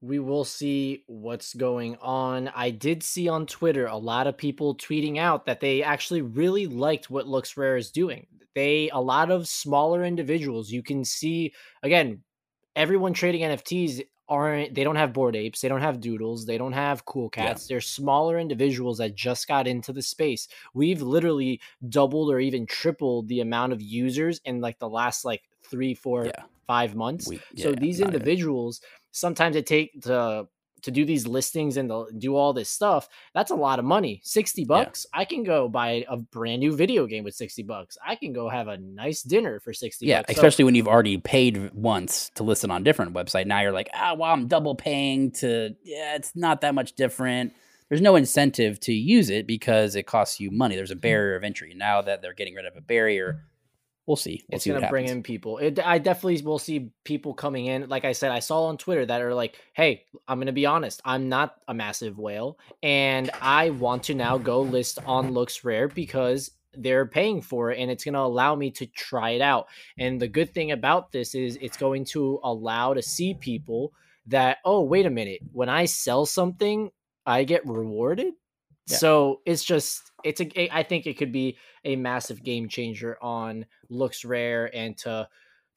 we 0.00 0.18
will 0.18 0.44
see 0.44 1.04
what's 1.06 1.54
going 1.54 1.96
on. 2.00 2.48
I 2.54 2.70
did 2.70 3.02
see 3.02 3.28
on 3.28 3.46
Twitter 3.46 3.86
a 3.86 3.96
lot 3.96 4.26
of 4.26 4.36
people 4.36 4.76
tweeting 4.76 5.18
out 5.18 5.46
that 5.46 5.60
they 5.60 5.82
actually 5.82 6.22
really 6.22 6.66
liked 6.66 7.10
what 7.10 7.28
Looks 7.28 7.56
Rare 7.56 7.76
is 7.76 7.90
doing. 7.90 8.26
They, 8.54 8.90
a 8.90 9.00
lot 9.00 9.30
of 9.30 9.46
smaller 9.46 10.02
individuals, 10.02 10.70
you 10.70 10.82
can 10.82 11.04
see, 11.04 11.52
again, 11.82 12.22
everyone 12.74 13.12
trading 13.12 13.42
NFTs 13.42 14.02
aren't 14.30 14.74
they 14.74 14.84
don't 14.84 14.96
have 14.96 15.12
bored 15.12 15.36
apes 15.36 15.60
they 15.60 15.68
don't 15.68 15.80
have 15.80 16.00
doodles 16.00 16.46
they 16.46 16.56
don't 16.56 16.72
have 16.72 17.04
cool 17.04 17.28
cats 17.28 17.68
yeah. 17.68 17.74
they're 17.74 17.80
smaller 17.80 18.38
individuals 18.38 18.98
that 18.98 19.14
just 19.14 19.48
got 19.48 19.66
into 19.66 19.92
the 19.92 20.00
space 20.00 20.48
we've 20.72 21.02
literally 21.02 21.60
doubled 21.88 22.30
or 22.30 22.38
even 22.38 22.64
tripled 22.64 23.28
the 23.28 23.40
amount 23.40 23.72
of 23.72 23.82
users 23.82 24.40
in 24.44 24.60
like 24.60 24.78
the 24.78 24.88
last 24.88 25.24
like 25.24 25.42
three 25.64 25.92
four 25.92 26.26
yeah. 26.26 26.44
five 26.66 26.94
months 26.94 27.28
we, 27.28 27.40
yeah, 27.52 27.64
so 27.64 27.72
these 27.72 28.00
individuals 28.00 28.80
sometimes 29.10 29.56
it 29.56 29.66
take 29.66 30.00
to 30.00 30.46
to 30.82 30.90
do 30.90 31.04
these 31.04 31.26
listings 31.26 31.76
and 31.76 31.88
to 31.88 32.06
do 32.16 32.36
all 32.36 32.52
this 32.52 32.68
stuff, 32.68 33.08
that's 33.34 33.50
a 33.50 33.54
lot 33.54 33.78
of 33.78 33.84
money. 33.84 34.20
60 34.24 34.64
bucks. 34.64 35.06
Yeah. 35.12 35.20
I 35.20 35.24
can 35.24 35.44
go 35.44 35.68
buy 35.68 36.04
a 36.08 36.16
brand 36.16 36.60
new 36.60 36.74
video 36.74 37.06
game 37.06 37.24
with 37.24 37.34
60 37.34 37.62
bucks. 37.64 37.96
I 38.04 38.16
can 38.16 38.32
go 38.32 38.48
have 38.48 38.68
a 38.68 38.78
nice 38.78 39.22
dinner 39.22 39.60
for 39.60 39.72
60 39.72 40.06
yeah, 40.06 40.20
bucks. 40.20 40.32
especially 40.32 40.62
so, 40.62 40.66
when 40.66 40.74
you've 40.74 40.88
already 40.88 41.18
paid 41.18 41.72
once 41.72 42.30
to 42.34 42.42
listen 42.42 42.70
on 42.70 42.82
different 42.82 43.14
website. 43.14 43.46
Now 43.46 43.60
you're 43.60 43.72
like, 43.72 43.90
ah, 43.94 44.14
well, 44.14 44.32
I'm 44.32 44.46
double 44.46 44.74
paying 44.74 45.32
to 45.32 45.74
yeah, 45.84 46.16
it's 46.16 46.34
not 46.34 46.60
that 46.62 46.74
much 46.74 46.94
different. 46.94 47.52
There's 47.88 48.00
no 48.00 48.14
incentive 48.14 48.78
to 48.80 48.92
use 48.92 49.30
it 49.30 49.46
because 49.48 49.96
it 49.96 50.04
costs 50.04 50.38
you 50.38 50.50
money. 50.50 50.76
There's 50.76 50.92
a 50.92 50.94
mm-hmm. 50.94 51.00
barrier 51.00 51.36
of 51.36 51.44
entry. 51.44 51.74
Now 51.74 52.00
that 52.02 52.22
they're 52.22 52.34
getting 52.34 52.54
rid 52.54 52.64
of 52.64 52.76
a 52.76 52.80
barrier, 52.80 53.44
we'll 54.10 54.16
see. 54.16 54.42
We'll 54.48 54.56
it's 54.56 54.64
see 54.64 54.70
going 54.70 54.82
to 54.82 54.88
bring 54.88 55.06
in 55.06 55.22
people. 55.22 55.58
It, 55.58 55.78
I 55.78 55.98
definitely 55.98 56.42
will 56.42 56.58
see 56.58 56.90
people 57.04 57.32
coming 57.32 57.66
in. 57.66 57.88
Like 57.88 58.04
I 58.04 58.10
said, 58.10 58.32
I 58.32 58.40
saw 58.40 58.64
on 58.64 58.76
Twitter 58.76 59.06
that 59.06 59.22
are 59.22 59.32
like, 59.32 59.56
"Hey, 59.72 60.02
I'm 60.26 60.38
going 60.38 60.46
to 60.46 60.52
be 60.52 60.66
honest. 60.66 61.00
I'm 61.04 61.28
not 61.28 61.54
a 61.68 61.74
massive 61.74 62.18
whale, 62.18 62.58
and 62.82 63.30
I 63.40 63.70
want 63.70 64.02
to 64.04 64.14
now 64.14 64.36
go 64.36 64.62
list 64.62 64.98
on 65.06 65.30
Looks 65.32 65.64
Rare 65.64 65.86
because 65.86 66.50
they're 66.76 67.06
paying 67.06 67.40
for 67.40 67.70
it, 67.70 67.78
and 67.78 67.88
it's 67.88 68.04
going 68.04 68.14
to 68.14 68.20
allow 68.20 68.56
me 68.56 68.72
to 68.72 68.86
try 68.86 69.30
it 69.30 69.40
out. 69.40 69.68
And 69.96 70.20
the 70.20 70.28
good 70.28 70.52
thing 70.52 70.72
about 70.72 71.12
this 71.12 71.36
is 71.36 71.56
it's 71.60 71.76
going 71.76 72.04
to 72.06 72.40
allow 72.42 72.94
to 72.94 73.02
see 73.02 73.34
people 73.34 73.92
that, 74.26 74.58
oh, 74.64 74.82
wait 74.82 75.06
a 75.06 75.10
minute, 75.10 75.40
when 75.52 75.68
I 75.68 75.84
sell 75.84 76.26
something, 76.26 76.90
I 77.26 77.44
get 77.44 77.64
rewarded. 77.64 78.34
Yeah. 78.90 78.96
So 78.96 79.40
it's 79.46 79.64
just 79.64 80.10
it's 80.24 80.40
a 80.40 80.74
I 80.74 80.82
think 80.82 81.06
it 81.06 81.18
could 81.18 81.32
be 81.32 81.58
a 81.84 81.96
massive 81.96 82.42
game 82.42 82.68
changer 82.68 83.16
on 83.22 83.66
looks 83.88 84.24
rare 84.24 84.74
and 84.74 84.96
to 84.98 85.28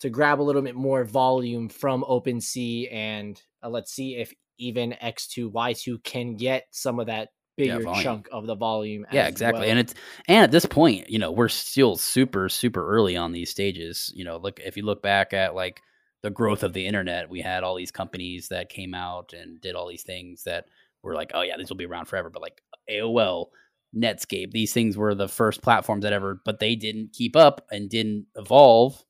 to 0.01 0.09
grab 0.09 0.41
a 0.41 0.43
little 0.43 0.61
bit 0.61 0.75
more 0.75 1.03
volume 1.03 1.69
from 1.69 2.03
OpenSea 2.03 2.93
and 2.93 3.41
uh, 3.63 3.69
let's 3.69 3.91
see 3.91 4.15
if 4.15 4.33
even 4.57 4.95
X2 5.01 5.51
Y2 5.51 6.03
can 6.03 6.35
get 6.35 6.65
some 6.71 6.99
of 6.99 7.07
that 7.07 7.29
bigger 7.55 7.81
yeah, 7.81 8.01
chunk 8.01 8.27
of 8.31 8.47
the 8.47 8.55
volume. 8.55 9.05
Yeah, 9.11 9.27
exactly. 9.27 9.61
Well. 9.61 9.69
And 9.69 9.79
it's 9.79 9.93
and 10.27 10.43
at 10.43 10.51
this 10.51 10.65
point, 10.65 11.09
you 11.09 11.19
know, 11.19 11.31
we're 11.31 11.49
still 11.49 11.95
super 11.95 12.49
super 12.49 12.85
early 12.85 13.15
on 13.15 13.31
these 13.31 13.49
stages. 13.49 14.11
You 14.15 14.25
know, 14.25 14.37
look 14.37 14.59
if 14.59 14.77
you 14.77 14.83
look 14.83 15.01
back 15.01 15.33
at 15.33 15.55
like 15.55 15.81
the 16.21 16.31
growth 16.31 16.63
of 16.63 16.73
the 16.73 16.87
internet, 16.87 17.29
we 17.29 17.41
had 17.41 17.63
all 17.63 17.75
these 17.75 17.91
companies 17.91 18.47
that 18.47 18.69
came 18.69 18.93
out 18.93 19.33
and 19.33 19.59
did 19.61 19.75
all 19.75 19.87
these 19.87 20.03
things 20.03 20.43
that 20.43 20.65
were 21.01 21.13
like, 21.13 21.31
oh 21.33 21.41
yeah, 21.41 21.57
these 21.57 21.69
will 21.69 21.77
be 21.77 21.85
around 21.85 22.05
forever. 22.05 22.29
But 22.29 22.41
like 22.41 22.61
AOL 22.89 23.47
Netscape. 23.95 24.51
These 24.51 24.73
things 24.73 24.97
were 24.97 25.15
the 25.15 25.27
first 25.27 25.61
platforms 25.61 26.03
that 26.03 26.13
ever, 26.13 26.41
but 26.45 26.59
they 26.59 26.75
didn't 26.75 27.13
keep 27.13 27.35
up 27.35 27.65
and 27.71 27.89
didn't 27.89 28.25
evolve. 28.35 29.03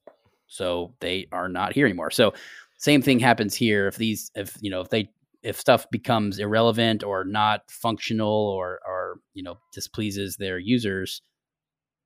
So 0.48 0.94
they 1.00 1.28
are 1.32 1.50
not 1.50 1.74
here 1.74 1.86
anymore. 1.86 2.12
So 2.12 2.34
same 2.78 3.02
thing 3.02 3.20
happens 3.20 3.56
here. 3.56 3.88
If 3.88 3.96
these, 3.96 4.30
if, 4.36 4.58
you 4.62 4.70
know, 4.70 4.82
if 4.82 4.90
they, 4.90 5.10
if 5.42 5.60
stuff 5.60 5.90
becomes 5.90 6.40
irrelevant 6.40 7.04
or 7.04 7.24
not 7.24 7.70
functional 7.70 8.50
or, 8.50 8.80
or, 8.86 9.20
you 9.34 9.44
know, 9.44 9.58
displeases 9.74 10.38
their 10.38 10.58
users, 10.58 11.22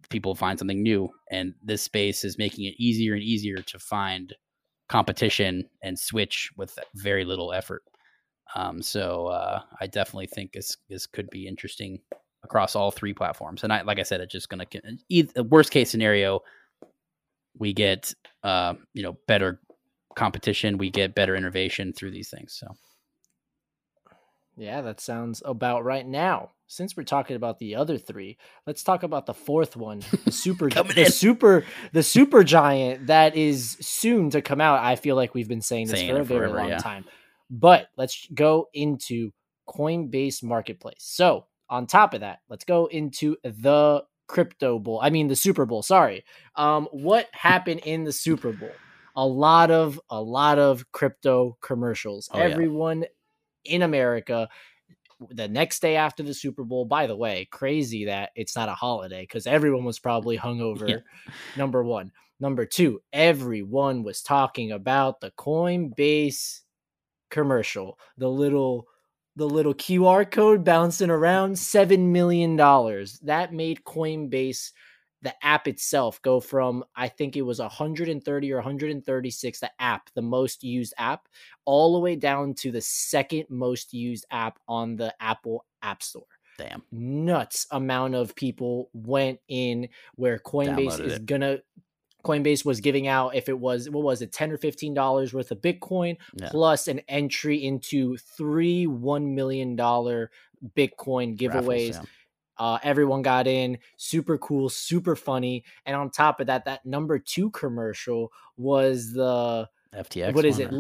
people 0.10 0.36
find 0.36 0.58
something 0.58 0.82
new. 0.82 1.10
And 1.32 1.54
this 1.64 1.82
space 1.82 2.24
is 2.24 2.38
making 2.38 2.66
it 2.66 2.76
easier 2.78 3.14
and 3.14 3.24
easier 3.24 3.58
to 3.58 3.80
find 3.80 4.34
competition 4.88 5.70
and 5.84 6.00
switch 6.00 6.50
with 6.56 6.78
very 6.96 7.26
little 7.26 7.52
effort. 7.52 7.84
Um, 8.56 8.82
so 8.82 9.28
uh, 9.28 9.62
I 9.80 9.88
definitely 9.88 10.28
think 10.28 10.54
this 10.54 10.78
this 10.90 11.06
could 11.06 11.30
be 11.30 11.48
interesting 11.48 12.00
across 12.44 12.76
all 12.76 12.92
three 12.92 13.14
platforms. 13.14 13.64
And 13.64 13.74
I, 13.74 13.82
like 13.82 14.00
I 14.00 14.04
said, 14.04 14.22
it's 14.22 14.32
just 14.32 14.50
going 14.50 14.66
to 14.66 15.44
worst 15.44 15.72
case 15.72 15.90
scenario, 15.90 16.42
we 17.58 17.74
get 17.74 18.14
uh, 18.44 18.76
you 18.94 19.04
know 19.04 19.18
better 19.28 19.60
competition, 20.16 20.78
we 20.78 20.90
get 20.90 21.16
better 21.16 21.36
innovation 21.36 21.94
through 21.94 22.12
these 22.12 22.30
things. 22.30 22.54
So. 22.60 22.68
Yeah, 24.60 24.82
that 24.82 25.00
sounds 25.00 25.44
about 25.46 25.86
right 25.86 26.06
now. 26.06 26.50
Since 26.66 26.98
we're 26.98 27.04
talking 27.04 27.36
about 27.36 27.60
the 27.60 27.76
other 27.76 27.98
three, 27.98 28.38
let's 28.66 28.84
talk 28.84 29.04
about 29.04 29.28
the 29.28 29.34
fourth 29.34 29.78
one, 29.78 30.02
the 30.26 30.32
super, 30.32 30.70
the 30.70 31.04
in. 31.06 31.12
super, 31.12 31.64
the 31.94 32.02
super 32.02 32.44
giant 32.44 33.08
that 33.08 33.36
is 33.38 33.78
soon 33.80 34.32
to 34.32 34.42
come 34.42 34.60
out. 34.60 34.84
I 34.84 34.96
feel 34.96 35.16
like 35.16 35.36
we've 35.36 35.48
been 35.48 35.62
saying 35.62 35.88
this 35.88 36.00
saying 36.00 36.14
for 36.14 36.22
a 36.22 36.26
very 36.26 36.40
forever, 36.48 36.58
long 36.58 36.70
yeah. 36.70 36.78
time, 36.80 37.06
but 37.50 37.88
let's 37.98 38.28
go 38.34 38.68
into 38.74 39.32
Coinbase 39.68 40.44
Marketplace. 40.44 41.00
So 41.00 41.46
on 41.70 41.88
top 41.88 42.14
of 42.14 42.22
that, 42.22 42.40
let's 42.50 42.66
go 42.66 42.88
into 42.88 43.38
the 43.44 44.04
crypto 44.28 44.80
bowl. 44.80 45.00
I 45.02 45.10
mean 45.10 45.28
the 45.28 45.36
Super 45.36 45.66
Bowl, 45.66 45.84
sorry. 45.84 46.26
Um 46.56 46.88
what 46.92 47.28
happened 47.32 47.82
in 47.82 48.04
the 48.04 48.12
Super 48.12 48.52
Bowl? 48.52 48.72
A 49.16 49.26
lot 49.26 49.72
of 49.72 50.00
a 50.10 50.22
lot 50.22 50.60
of 50.60 50.92
crypto 50.92 51.58
commercials. 51.62 52.30
Oh, 52.34 52.40
Everyone 52.40 53.02
yeah. 53.64 53.76
in 53.76 53.82
America 53.82 54.50
the 55.32 55.48
next 55.48 55.82
day 55.82 55.96
after 55.96 56.24
the 56.24 56.34
Super 56.34 56.64
Bowl, 56.64 56.86
by 56.86 57.08
the 57.08 57.16
way, 57.16 57.48
crazy 57.52 58.06
that 58.06 58.32
it's 58.36 58.56
not 58.56 58.70
a 58.70 58.74
holiday 58.74 59.22
because 59.22 59.48
everyone 59.48 59.84
was 59.84 60.00
probably 60.00 60.38
hungover. 60.38 60.90
Yeah. 60.90 60.98
Number 61.56 61.84
one. 61.84 62.12
Number 62.40 62.68
two, 62.68 63.02
everyone 63.12 64.04
was 64.04 64.22
talking 64.22 64.72
about 64.72 65.22
the 65.22 65.32
Coinbase 65.32 66.60
commercial, 67.30 68.00
the 68.18 68.30
little 68.30 68.88
the 69.38 69.48
little 69.48 69.74
QR 69.74 70.30
code 70.30 70.64
bouncing 70.64 71.12
around, 71.12 71.54
$7 71.54 72.00
million. 72.00 72.56
That 73.22 73.54
made 73.54 73.84
Coinbase, 73.84 74.72
the 75.22 75.46
app 75.46 75.68
itself, 75.68 76.20
go 76.24 76.40
from, 76.40 76.84
I 76.96 77.08
think 77.08 77.38
it 77.38 77.44
was 77.44 77.60
130 77.60 78.52
or 78.52 78.56
136, 78.56 79.60
the 79.60 79.72
app, 79.80 80.10
the 80.16 80.24
most 80.24 80.64
used 80.64 80.96
app, 80.98 81.28
all 81.66 81.94
the 81.94 82.00
way 82.00 82.16
down 82.16 82.56
to 82.56 82.72
the 82.72 82.82
second 82.82 83.46
most 83.50 83.94
used 83.94 84.26
app 84.32 84.58
on 84.68 84.96
the 84.96 85.14
Apple 85.20 85.66
App 85.84 86.02
Store. 86.02 86.26
Damn. 86.58 86.82
Nuts 86.92 87.68
amount 87.70 88.16
of 88.16 88.36
people 88.36 88.90
went 88.94 89.40
in 89.48 89.88
where 90.16 90.40
Coinbase 90.40 90.94
Downloaded 90.94 91.06
is 91.06 91.14
it. 91.14 91.26
gonna 91.28 91.60
Coinbase 92.28 92.66
was 92.66 92.82
giving 92.82 93.08
out 93.08 93.36
if 93.36 93.48
it 93.48 93.58
was 93.58 93.90
what 93.90 94.04
was 94.04 94.22
it 94.22 94.32
ten 94.32 94.52
or 94.52 94.58
fifteen 94.58 94.94
dollars 94.94 95.34
worth 95.34 95.52
of 95.52 95.62
Bitcoin 95.62 96.18
yeah. 96.36 96.50
plus 96.50 96.88
an 96.88 97.00
entry 97.08 97.64
into 97.64 98.18
three 98.18 98.88
one 98.88 99.34
million 99.36 99.76
dollar 99.76 100.32
Bitcoin 100.76 101.38
giveaways. 101.38 101.94
Raffles, 101.94 102.08
yeah. 102.60 102.66
uh, 102.66 102.80
everyone 102.84 103.22
got 103.22 103.48
in, 103.48 103.78
super 103.96 104.38
cool, 104.38 104.70
super 104.70 105.16
funny, 105.16 105.64
and 105.86 105.96
on 105.96 106.10
top 106.10 106.40
of 106.40 106.48
that, 106.48 106.66
that 106.66 106.86
number 106.86 107.20
two 107.20 107.50
commercial 107.52 108.32
was 108.58 109.14
the 109.14 109.70
FTX. 109.96 110.34
What 110.34 110.46
is 110.46 110.60
it? 110.60 110.72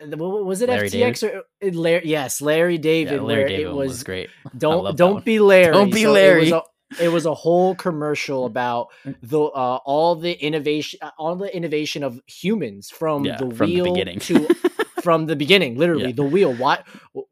was 0.00 0.62
it 0.62 0.68
Larry 0.68 0.88
FTX 0.88 1.20
David? 1.20 1.42
or 1.62 1.80
Larry? 1.80 2.02
Yes, 2.06 2.40
Larry 2.40 2.78
David. 2.78 3.14
Yeah, 3.14 3.20
Larry 3.20 3.48
David 3.50 3.66
it 3.66 3.72
was, 3.72 3.88
was 3.88 4.02
great. 4.02 4.30
Don't 4.56 4.96
don't 4.96 5.24
be 5.24 5.38
Larry. 5.52 5.72
Don't 5.72 5.92
be 5.92 6.02
so 6.02 6.12
Larry 6.12 6.52
it 7.00 7.08
was 7.08 7.26
a 7.26 7.34
whole 7.34 7.74
commercial 7.74 8.46
about 8.46 8.88
mm. 9.04 9.14
the 9.22 9.40
uh, 9.40 9.78
all 9.84 10.14
the 10.14 10.32
innovation 10.32 10.98
uh, 11.02 11.10
all 11.18 11.36
the 11.36 11.54
innovation 11.54 12.02
of 12.02 12.20
humans 12.26 12.90
from 12.90 13.24
yeah, 13.24 13.36
the 13.36 13.54
from 13.54 13.70
wheel 13.70 13.94
the 13.94 14.16
to 14.16 14.54
from 15.02 15.26
the 15.26 15.36
beginning 15.36 15.76
literally 15.76 16.06
yeah. 16.06 16.12
the 16.12 16.22
wheel. 16.22 16.54
Why 16.54 16.82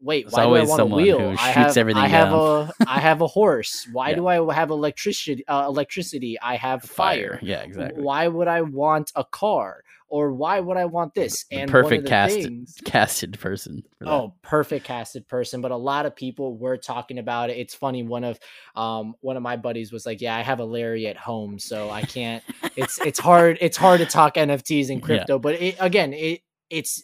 wait 0.00 0.30
why 0.30 0.44
do 0.44 0.54
i 0.54 0.64
want 0.64 0.80
a 0.80 0.86
wheel? 0.86 1.34
i 1.38 1.50
have 1.50 1.76
i 1.76 2.08
have 2.08 2.32
a 2.32 2.72
i 2.86 2.98
have 2.98 3.20
a 3.20 3.26
horse. 3.26 3.86
Why 3.92 4.10
yeah. 4.10 4.16
do 4.16 4.26
i 4.26 4.54
have 4.54 4.70
electricity 4.70 5.46
uh, 5.46 5.66
electricity? 5.66 6.38
I 6.40 6.56
have 6.56 6.82
fire. 6.82 7.38
fire. 7.38 7.38
Yeah 7.42 7.62
exactly. 7.62 8.02
Why 8.02 8.28
would 8.28 8.48
i 8.48 8.62
want 8.62 9.12
a 9.14 9.24
car 9.24 9.84
or 10.10 10.32
why 10.32 10.60
would 10.60 10.76
I 10.76 10.84
want 10.84 11.14
this? 11.14 11.46
And 11.50 11.70
perfect 11.70 12.06
casted 12.06 12.44
things, 12.44 12.74
casted 12.84 13.38
person. 13.38 13.82
Oh, 14.04 14.34
perfect 14.42 14.84
casted 14.84 15.26
person. 15.28 15.60
But 15.60 15.70
a 15.70 15.76
lot 15.76 16.04
of 16.04 16.14
people 16.14 16.58
were 16.58 16.76
talking 16.76 17.18
about 17.18 17.48
it. 17.48 17.56
It's 17.56 17.74
funny. 17.74 18.02
One 18.02 18.24
of 18.24 18.38
um 18.74 19.14
one 19.20 19.36
of 19.36 19.42
my 19.42 19.56
buddies 19.56 19.92
was 19.92 20.04
like, 20.04 20.20
"Yeah, 20.20 20.36
I 20.36 20.42
have 20.42 20.58
a 20.60 20.64
Larry 20.64 21.06
at 21.06 21.16
home, 21.16 21.58
so 21.58 21.88
I 21.88 22.02
can't." 22.02 22.42
it's 22.76 23.00
it's 23.00 23.20
hard. 23.20 23.56
It's 23.60 23.76
hard 23.76 24.00
to 24.00 24.06
talk 24.06 24.34
NFTs 24.34 24.90
and 24.90 25.02
crypto. 25.02 25.34
Yeah. 25.34 25.38
But 25.38 25.54
it, 25.62 25.76
again, 25.78 26.12
it 26.12 26.42
it's 26.68 27.02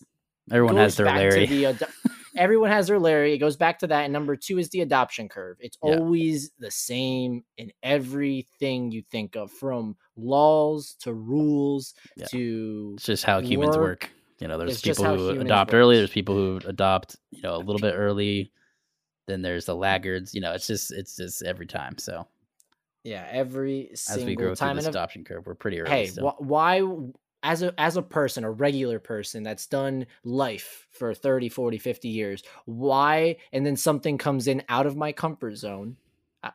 Everyone 0.50 0.76
has 0.76 0.96
their 0.96 1.06
Larry. 1.06 1.46
the 1.46 1.88
everyone 2.36 2.70
has 2.70 2.86
their 2.88 2.98
Larry. 2.98 3.32
It 3.34 3.38
goes 3.38 3.56
back 3.56 3.78
to 3.80 3.86
that. 3.88 4.04
And 4.04 4.12
number 4.12 4.36
two 4.36 4.58
is 4.58 4.70
the 4.70 4.80
adoption 4.80 5.28
curve. 5.28 5.56
It's 5.60 5.76
Yeah. 5.82 5.96
always 5.96 6.50
the 6.58 6.70
same 6.70 7.44
in 7.56 7.72
everything 7.82 8.90
you 8.90 9.02
think 9.10 9.36
of, 9.36 9.50
from 9.50 9.96
laws 10.16 10.96
to 11.00 11.12
rules 11.14 11.94
Yeah. 12.16 12.26
to 12.26 12.92
It's 12.96 13.04
just 13.04 13.24
how 13.24 13.40
humans 13.40 13.76
work. 13.76 14.02
work. 14.02 14.10
You 14.40 14.48
know, 14.48 14.58
there's 14.58 14.72
It's 14.72 14.82
people 14.82 15.04
who 15.04 15.30
adopt 15.40 15.72
work. 15.72 15.78
early. 15.80 15.96
There's 15.96 16.10
people 16.10 16.34
who 16.34 16.60
adopt, 16.66 17.16
you 17.30 17.42
know, 17.42 17.56
a 17.56 17.58
little 17.58 17.78
bit 17.80 17.94
early. 17.94 18.52
Then 19.26 19.42
there's 19.42 19.64
the 19.64 19.74
laggards. 19.74 20.34
You 20.34 20.40
know, 20.40 20.52
it's 20.52 20.66
just 20.66 20.92
it's 20.92 21.16
just 21.16 21.42
every 21.42 21.66
time. 21.66 21.96
So 21.98 22.26
yeah, 23.02 23.26
every 23.30 23.88
as 23.92 24.00
single 24.02 24.26
we 24.26 24.34
grow 24.36 24.48
through 24.48 24.56
time. 24.66 24.76
this 24.76 24.86
adoption 24.86 25.24
curve, 25.24 25.46
we're 25.46 25.54
pretty 25.54 25.80
early. 25.80 25.90
hey, 25.90 26.06
wh- 26.08 26.40
why 26.40 26.80
as 27.46 27.62
a 27.62 27.72
as 27.80 27.96
a 27.96 28.02
person, 28.02 28.42
a 28.44 28.50
regular 28.50 28.98
person 28.98 29.42
that's 29.44 29.66
done 29.66 30.06
life 30.24 30.86
for 30.90 31.14
30, 31.14 31.48
40, 31.48 31.78
50 31.78 32.08
years, 32.08 32.42
why 32.64 33.36
and 33.52 33.64
then 33.64 33.76
something 33.76 34.18
comes 34.18 34.48
in 34.48 34.62
out 34.68 34.86
of 34.86 34.96
my 34.96 35.12
comfort 35.12 35.56
zone 35.56 35.96
uh, 36.42 36.50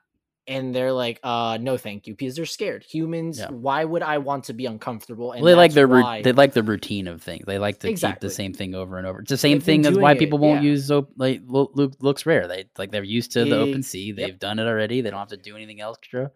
and 0.48 0.76
they're 0.76 0.92
like, 0.92 1.20
uh, 1.24 1.58
no, 1.62 1.78
thank 1.78 2.08
you, 2.08 2.14
because 2.14 2.36
they're 2.36 2.46
scared. 2.46 2.84
Humans, 2.84 3.40
Yeah. 3.40 3.50
why 3.52 3.86
would 3.86 4.04
I 4.04 4.18
want 4.18 4.44
to 4.46 4.54
be 4.54 4.66
uncomfortable? 4.66 5.32
And 5.32 5.42
Well, 5.44 5.54
they 5.54 5.58
like 5.58 5.72
their 5.74 5.88
why- 5.88 6.22
they 6.24 6.34
like 6.34 6.54
the 6.54 6.64
routine 6.64 7.08
of 7.08 7.22
things. 7.22 7.46
They 7.46 7.58
like 7.58 7.80
to 7.80 7.90
Exactly. 7.90 8.16
keep 8.28 8.30
the 8.30 8.36
same 8.36 8.54
thing 8.54 8.76
over 8.76 8.98
and 8.98 9.08
over. 9.08 9.22
It's 9.22 9.30
the 9.30 9.38
same 9.38 9.60
They've 9.60 9.64
thing 9.64 9.86
as 9.86 9.98
why 9.98 10.12
it, 10.14 10.20
people 10.20 10.40
won't 10.40 10.62
yeah. 10.64 10.72
use 10.72 10.92
op- 10.92 11.14
like 11.16 11.42
lo- 11.48 11.72
lo- 11.74 11.92
looks 12.02 12.26
rare. 12.26 12.48
They 12.48 12.66
like 12.78 12.92
they're 12.92 13.04
used 13.04 13.32
to 13.34 13.46
the 13.46 13.58
open 13.60 13.82
sea. 13.84 14.12
They've 14.12 14.38
done 14.38 14.60
it 14.60 14.68
already. 14.68 15.00
They 15.02 15.10
don't 15.10 15.20
have 15.20 15.30
to 15.30 15.38
do 15.38 15.56
anything 15.56 15.80
extra, 15.82 16.32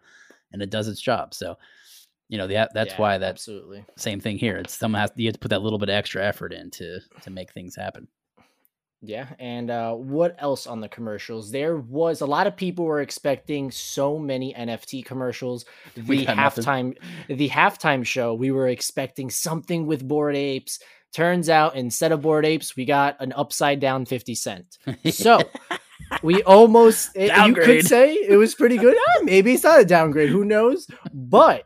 and 0.52 0.62
it 0.62 0.70
does 0.70 0.88
its 0.88 1.00
job. 1.00 1.34
So, 1.34 1.58
you 2.28 2.38
know, 2.38 2.46
that 2.48 2.72
that's 2.74 2.94
Yeah, 2.94 3.00
why 3.00 3.18
that's 3.18 3.42
absolutely. 3.42 3.84
same 3.96 4.20
thing 4.20 4.38
here. 4.38 4.56
It's 4.56 4.74
someone 4.74 5.00
has 5.00 5.10
you 5.16 5.26
have 5.26 5.34
to 5.34 5.38
put 5.40 5.50
that 5.50 5.62
little 5.62 5.78
bit 5.78 5.88
of 5.88 5.94
extra 5.94 6.24
effort 6.24 6.52
in 6.52 6.70
to 6.72 7.00
to 7.22 7.30
make 7.30 7.52
things 7.52 7.76
happen. 7.76 8.08
Yeah, 9.02 9.28
and 9.38 9.70
uh, 9.70 9.92
what 9.92 10.36
else 10.38 10.66
on 10.66 10.80
the 10.80 10.88
commercials? 10.88 11.50
There 11.52 11.76
was 11.76 12.22
a 12.22 12.26
lot 12.26 12.46
of 12.46 12.56
people 12.56 12.86
were 12.86 13.02
expecting 13.02 13.70
so 13.70 14.18
many 14.18 14.54
NFT 14.54 15.04
commercials. 15.04 15.64
The 15.94 16.24
got 16.24 16.36
nothing. 16.36 16.64
halftime, 16.64 16.96
the 17.28 17.48
halftime 17.50 18.04
show, 18.06 18.34
we 18.34 18.50
were 18.50 18.68
expecting 18.68 19.30
something 19.30 19.86
with 19.86 20.06
bored 20.06 20.34
apes. 20.34 20.80
Turns 21.14 21.48
out, 21.48 21.76
instead 21.76 22.10
of 22.10 22.22
bored 22.22 22.44
apes, 22.46 22.74
we 22.74 22.84
got 22.84 23.16
an 23.20 23.32
upside 23.34 23.80
down 23.80 24.06
Fifty 24.06 24.34
Cent. 24.34 24.78
So 25.10 25.40
we 26.22 26.42
almost, 26.42 27.10
it- 27.14 27.36
you 27.46 27.54
could 27.54 27.86
say 27.86 28.14
it 28.14 28.36
was 28.36 28.54
pretty 28.54 28.78
good. 28.78 28.96
Ah, 28.98 29.22
maybe 29.22 29.52
it's 29.52 29.62
not 29.64 29.80
a 29.80 29.84
downgrade. 29.84 30.30
Who 30.30 30.44
knows? 30.44 30.86
But 31.12 31.64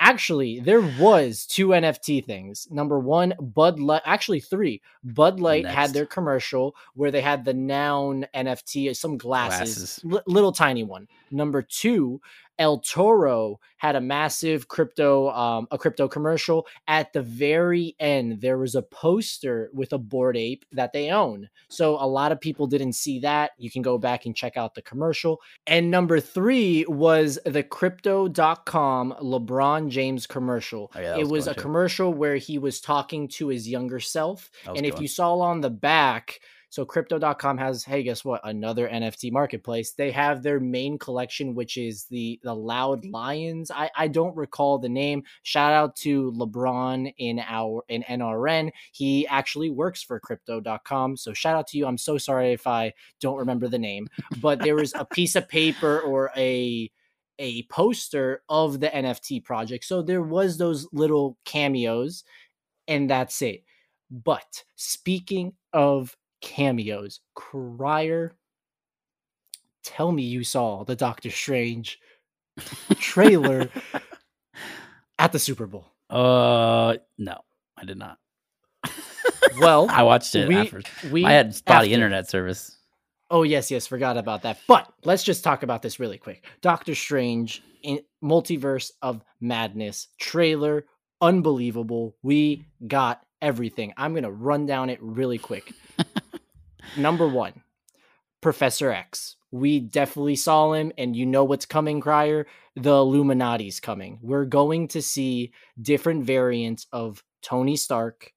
actually, 0.00 0.60
there 0.60 0.80
was 0.80 1.46
two 1.46 1.68
NFT 1.68 2.24
things. 2.24 2.68
Number 2.70 2.98
one, 2.98 3.34
Bud 3.40 3.78
Light. 3.80 4.02
Actually, 4.04 4.40
three. 4.40 4.82
Bud 5.04 5.40
Light 5.40 5.66
had 5.66 5.92
their 5.92 6.06
commercial 6.06 6.74
where 6.94 7.10
they 7.10 7.20
had 7.20 7.44
the 7.44 7.54
noun 7.54 8.26
NFT, 8.34 8.94
some 8.96 9.16
glasses, 9.16 9.76
Glasses. 9.76 10.00
li- 10.04 10.20
little 10.26 10.52
tiny 10.52 10.82
one. 10.84 11.08
Number 11.30 11.62
two, 11.62 12.20
eToro 12.58 13.56
had 13.78 13.96
a 13.96 14.00
massive 14.00 14.68
crypto, 14.68 15.30
um, 15.30 15.68
a 15.70 15.78
crypto 15.78 16.08
commercial. 16.08 16.66
At 16.88 17.12
the 17.12 17.22
very 17.22 17.94
end, 18.00 18.40
there 18.40 18.58
was 18.58 18.74
a 18.74 18.82
poster 18.82 19.70
with 19.72 19.92
a 19.92 19.98
bored 19.98 20.36
ape 20.36 20.64
that 20.72 20.92
they 20.92 21.10
own. 21.10 21.48
So 21.68 21.96
a 21.96 22.06
lot 22.06 22.32
of 22.32 22.40
people 22.40 22.66
didn't 22.66 22.94
see 22.94 23.20
that. 23.20 23.52
You 23.58 23.70
can 23.70 23.82
go 23.82 23.98
back 23.98 24.26
and 24.26 24.34
check 24.34 24.56
out 24.56 24.74
the 24.74 24.82
commercial. 24.82 25.40
And 25.66 25.90
number 25.90 26.20
three 26.20 26.84
was 26.88 27.38
the 27.44 27.62
crypto.com 27.62 29.14
LeBron 29.20 29.90
James 29.90 30.26
commercial. 30.26 30.90
Oh, 30.94 31.00
yeah, 31.00 31.16
it 31.18 31.28
was 31.28 31.46
a 31.46 31.54
too. 31.54 31.60
commercial 31.60 32.12
where 32.12 32.36
he 32.36 32.58
was 32.58 32.80
talking 32.80 33.28
to 33.28 33.48
his 33.48 33.68
younger 33.68 34.00
self. 34.00 34.50
And 34.66 34.86
if 34.86 34.92
going. 34.92 35.02
you 35.02 35.08
saw 35.08 35.38
on 35.40 35.60
the 35.60 35.70
back, 35.70 36.40
so 36.76 36.84
crypto.com 36.84 37.56
has, 37.56 37.84
hey, 37.84 38.02
guess 38.02 38.22
what? 38.22 38.42
Another 38.44 38.86
NFT 38.86 39.32
marketplace. 39.32 39.92
They 39.92 40.10
have 40.10 40.42
their 40.42 40.60
main 40.60 40.98
collection, 40.98 41.54
which 41.54 41.78
is 41.78 42.04
the 42.04 42.38
the 42.42 42.52
Loud 42.52 43.00
mm-hmm. 43.00 43.14
Lions. 43.14 43.70
I, 43.70 43.90
I 43.96 44.08
don't 44.08 44.36
recall 44.36 44.76
the 44.76 44.90
name. 44.90 45.22
Shout 45.42 45.72
out 45.72 45.96
to 45.96 46.32
LeBron 46.32 47.14
in 47.16 47.38
our 47.38 47.82
in 47.88 48.02
NRN. 48.02 48.72
He 48.92 49.26
actually 49.26 49.70
works 49.70 50.02
for 50.02 50.20
crypto.com. 50.20 51.16
So 51.16 51.32
shout 51.32 51.56
out 51.56 51.66
to 51.68 51.78
you. 51.78 51.86
I'm 51.86 51.96
so 51.96 52.18
sorry 52.18 52.52
if 52.52 52.66
I 52.66 52.92
don't 53.22 53.38
remember 53.38 53.68
the 53.68 53.78
name. 53.78 54.06
But 54.42 54.60
there 54.60 54.76
was 54.76 54.92
a 54.92 55.04
piece 55.14 55.34
of 55.34 55.48
paper 55.48 56.00
or 56.00 56.30
a 56.36 56.90
a 57.38 57.62
poster 57.70 58.42
of 58.50 58.80
the 58.80 58.88
NFT 58.88 59.42
project. 59.44 59.86
So 59.86 60.02
there 60.02 60.22
was 60.22 60.58
those 60.58 60.86
little 60.92 61.38
cameos, 61.46 62.22
and 62.86 63.08
that's 63.08 63.40
it. 63.40 63.64
But 64.10 64.64
speaking 64.74 65.54
of 65.72 66.14
cameos, 66.46 67.20
Crier, 67.34 68.36
tell 69.82 70.12
me 70.12 70.22
you 70.22 70.44
saw 70.44 70.84
the 70.84 70.94
Doctor 70.96 71.30
Strange 71.30 71.98
trailer 72.98 73.68
at 75.18 75.32
the 75.32 75.38
Super 75.40 75.66
Bowl. 75.66 75.86
Uh, 76.08 76.96
no, 77.18 77.38
I 77.76 77.84
did 77.84 77.98
not. 77.98 78.18
Well, 79.60 79.86
I 79.90 80.02
watched 80.02 80.34
it 80.34 80.48
we- 80.48 80.56
after. 80.56 80.82
we 81.10 81.24
I 81.24 81.32
had 81.32 81.54
spotty 81.54 81.86
after- 81.86 81.94
internet 81.94 82.28
service. 82.28 82.76
Oh 83.30 83.42
yes, 83.42 83.70
yes, 83.70 83.86
forgot 83.86 84.16
about 84.18 84.42
that. 84.42 84.58
But 84.68 84.92
let's 85.04 85.24
just 85.24 85.42
talk 85.42 85.62
about 85.62 85.80
this 85.82 85.98
really 85.98 86.18
quick. 86.18 86.44
Doctor 86.60 86.94
Strange 86.94 87.62
in 87.82 88.00
Multiverse 88.22 88.90
of 89.02 89.22
Madness 89.40 90.08
trailer, 90.20 90.84
unbelievable. 91.22 92.14
We 92.22 92.66
got 92.86 93.22
everything. 93.40 93.94
I'm 93.96 94.14
gonna 94.14 94.30
run 94.30 94.66
down 94.66 94.90
it 94.90 94.98
really 95.02 95.38
quick. 95.38 95.72
Number 96.96 97.28
one, 97.28 97.62
Professor 98.40 98.90
X. 98.90 99.36
We 99.50 99.80
definitely 99.80 100.36
saw 100.36 100.72
him, 100.72 100.92
and 100.98 101.16
you 101.16 101.24
know 101.24 101.44
what's 101.44 101.66
coming, 101.66 102.00
Crier. 102.00 102.46
The 102.74 102.92
Illuminati's 102.92 103.80
coming. 103.80 104.18
We're 104.22 104.44
going 104.44 104.88
to 104.88 105.00
see 105.00 105.52
different 105.80 106.24
variants 106.24 106.86
of 106.92 107.22
Tony 107.42 107.76
Stark, 107.76 108.32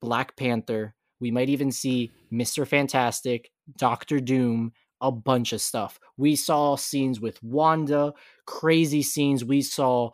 Black 0.00 0.36
Panther. 0.36 0.94
We 1.20 1.30
might 1.30 1.48
even 1.48 1.70
see 1.70 2.10
Mr. 2.32 2.66
Fantastic, 2.66 3.50
Doctor 3.76 4.20
Doom, 4.20 4.72
a 5.00 5.12
bunch 5.12 5.52
of 5.52 5.60
stuff. 5.60 6.00
We 6.16 6.34
saw 6.34 6.76
scenes 6.76 7.20
with 7.20 7.42
Wanda, 7.42 8.14
crazy 8.46 9.02
scenes. 9.02 9.44
We 9.44 9.62
saw 9.62 10.10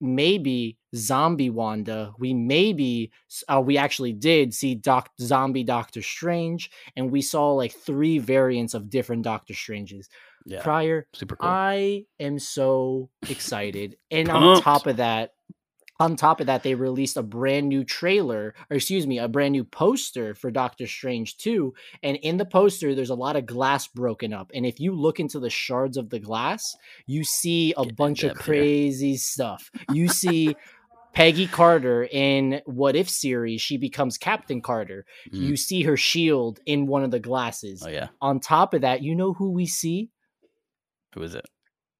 maybe 0.00 0.78
zombie 0.94 1.50
Wanda. 1.50 2.12
We 2.18 2.34
maybe 2.34 3.12
uh, 3.48 3.62
we 3.64 3.76
actually 3.76 4.12
did 4.12 4.54
see 4.54 4.74
Doc 4.74 5.10
zombie 5.20 5.64
Doctor 5.64 6.02
Strange, 6.02 6.70
and 6.96 7.10
we 7.10 7.22
saw 7.22 7.52
like 7.52 7.72
three 7.72 8.18
variants 8.18 8.74
of 8.74 8.90
different 8.90 9.22
Doctor 9.22 9.54
Stranges. 9.54 10.08
Yeah, 10.46 10.62
Prior, 10.62 11.06
super 11.12 11.36
cool. 11.36 11.50
I 11.50 12.04
am 12.18 12.38
so 12.38 13.10
excited. 13.28 13.96
And 14.10 14.30
on 14.30 14.62
top 14.62 14.86
of 14.86 14.96
that, 14.96 15.34
on 16.00 16.16
top 16.16 16.40
of 16.40 16.46
that, 16.46 16.62
they 16.62 16.74
released 16.74 17.16
a 17.18 17.22
brand 17.22 17.68
new 17.68 17.84
trailer, 17.84 18.54
or 18.70 18.76
excuse 18.76 19.06
me, 19.06 19.18
a 19.18 19.28
brand 19.28 19.52
new 19.52 19.64
poster 19.64 20.34
for 20.34 20.50
Doctor 20.50 20.86
Strange 20.86 21.36
2. 21.36 21.72
And 22.02 22.16
in 22.16 22.38
the 22.38 22.44
poster, 22.46 22.94
there's 22.94 23.10
a 23.10 23.14
lot 23.14 23.36
of 23.36 23.46
glass 23.46 23.86
broken 23.86 24.32
up. 24.32 24.50
And 24.54 24.64
if 24.66 24.80
you 24.80 24.92
look 24.92 25.20
into 25.20 25.38
the 25.38 25.50
shards 25.50 25.96
of 25.98 26.08
the 26.10 26.18
glass, 26.18 26.74
you 27.06 27.22
see 27.22 27.74
a 27.76 27.84
Get 27.84 27.96
bunch 27.96 28.24
of 28.24 28.30
depth 28.34 28.46
here. 28.46 28.54
crazy 28.54 29.16
stuff. 29.18 29.70
You 29.92 30.08
see 30.08 30.56
Peggy 31.12 31.46
Carter 31.46 32.08
in 32.10 32.62
What 32.64 32.96
If 32.96 33.10
series, 33.10 33.60
she 33.60 33.76
becomes 33.76 34.16
Captain 34.16 34.62
Carter. 34.62 35.04
Mm. 35.32 35.40
You 35.40 35.56
see 35.56 35.82
her 35.82 35.96
shield 35.96 36.60
in 36.66 36.86
one 36.86 37.04
of 37.04 37.10
the 37.10 37.20
glasses. 37.20 37.82
Oh 37.84 37.90
yeah, 37.90 38.08
On 38.22 38.40
top 38.40 38.74
of 38.74 38.80
that, 38.82 39.02
you 39.02 39.14
know 39.14 39.34
who 39.34 39.50
we 39.50 39.66
see? 39.66 40.10
who 41.14 41.22
is 41.24 41.34
it? 41.34 41.46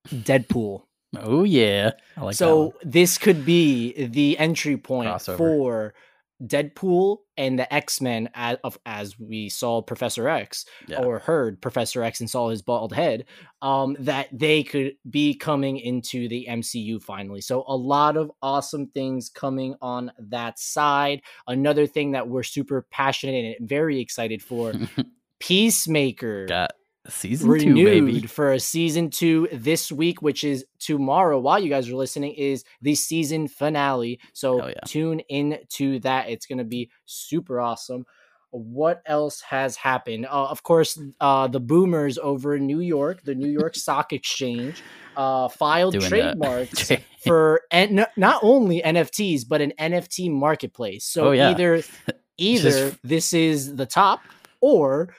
Deadpool. 0.08 0.84
Oh 1.18 1.44
yeah, 1.44 1.92
I 2.16 2.22
like 2.22 2.36
so 2.36 2.74
this 2.82 3.18
could 3.18 3.44
be 3.44 4.06
the 4.06 4.38
entry 4.38 4.76
point 4.76 5.08
Crossover. 5.10 5.36
for 5.36 5.94
Deadpool 6.42 7.18
and 7.36 7.58
the 7.58 7.72
X 7.74 8.00
Men, 8.00 8.30
as, 8.34 8.56
of 8.64 8.78
as 8.86 9.18
we 9.18 9.48
saw 9.48 9.82
Professor 9.82 10.28
X 10.28 10.64
Yeah. 10.86 11.02
or 11.02 11.18
heard 11.18 11.60
Professor 11.60 12.02
X 12.02 12.20
and 12.20 12.30
saw 12.30 12.48
his 12.48 12.62
bald 12.62 12.94
head. 12.94 13.26
Um, 13.60 13.96
that 13.98 14.28
they 14.32 14.62
could 14.62 14.92
be 15.10 15.34
coming 15.34 15.76
into 15.78 16.28
the 16.28 16.46
MCU 16.48 17.02
finally. 17.02 17.40
So 17.42 17.64
a 17.66 17.76
lot 17.76 18.16
of 18.16 18.30
awesome 18.40 18.86
things 18.86 19.28
coming 19.28 19.74
on 19.82 20.12
that 20.18 20.58
side. 20.58 21.20
Another 21.46 21.86
thing 21.86 22.12
that 22.12 22.26
we're 22.28 22.42
super 22.42 22.86
passionate 22.90 23.56
and 23.58 23.68
very 23.68 24.00
excited 24.00 24.42
for. 24.42 24.72
Peacemaker 25.40 26.46
Got 26.46 26.72
season 27.10 27.48
renewed 27.50 27.76
two, 27.76 28.06
baby. 28.06 28.26
for 28.26 28.52
a 28.52 28.60
season 28.60 29.10
two 29.10 29.48
this 29.52 29.90
week, 29.92 30.22
which 30.22 30.44
is 30.44 30.64
tomorrow. 30.78 31.38
While 31.38 31.58
you 31.60 31.68
guys 31.68 31.88
are 31.88 31.96
listening, 31.96 32.34
is 32.34 32.64
the 32.82 32.94
season 32.94 33.48
finale. 33.48 34.20
So 34.32 34.66
yeah. 34.68 34.74
tune 34.86 35.20
in 35.28 35.58
to 35.74 35.98
that. 36.00 36.28
It's 36.30 36.46
gonna 36.46 36.64
be 36.64 36.90
super 37.06 37.60
awesome. 37.60 38.04
What 38.52 39.00
else 39.06 39.40
has 39.42 39.76
happened? 39.76 40.26
Uh, 40.26 40.46
of 40.46 40.64
course, 40.64 41.00
uh, 41.20 41.46
the 41.46 41.60
boomers 41.60 42.18
over 42.18 42.56
in 42.56 42.66
New 42.66 42.80
York, 42.80 43.22
the 43.22 43.34
New 43.36 43.48
York 43.48 43.74
Stock 43.76 44.12
Exchange, 44.12 44.82
uh, 45.16 45.48
filed 45.48 45.92
Doing 45.92 46.08
trademarks 46.08 46.90
for 47.24 47.60
and 47.70 48.06
not 48.16 48.40
only 48.42 48.82
NFTs 48.82 49.42
but 49.48 49.60
an 49.60 49.72
NFT 49.78 50.30
marketplace. 50.32 51.04
So 51.04 51.28
Oh, 51.28 51.30
yeah. 51.30 51.50
either 51.50 51.74
It's 51.74 51.88
just- 52.06 52.18
either 52.38 52.96
this 53.04 53.32
is 53.32 53.76
the 53.76 53.86
top 53.86 54.20
or 54.60 55.14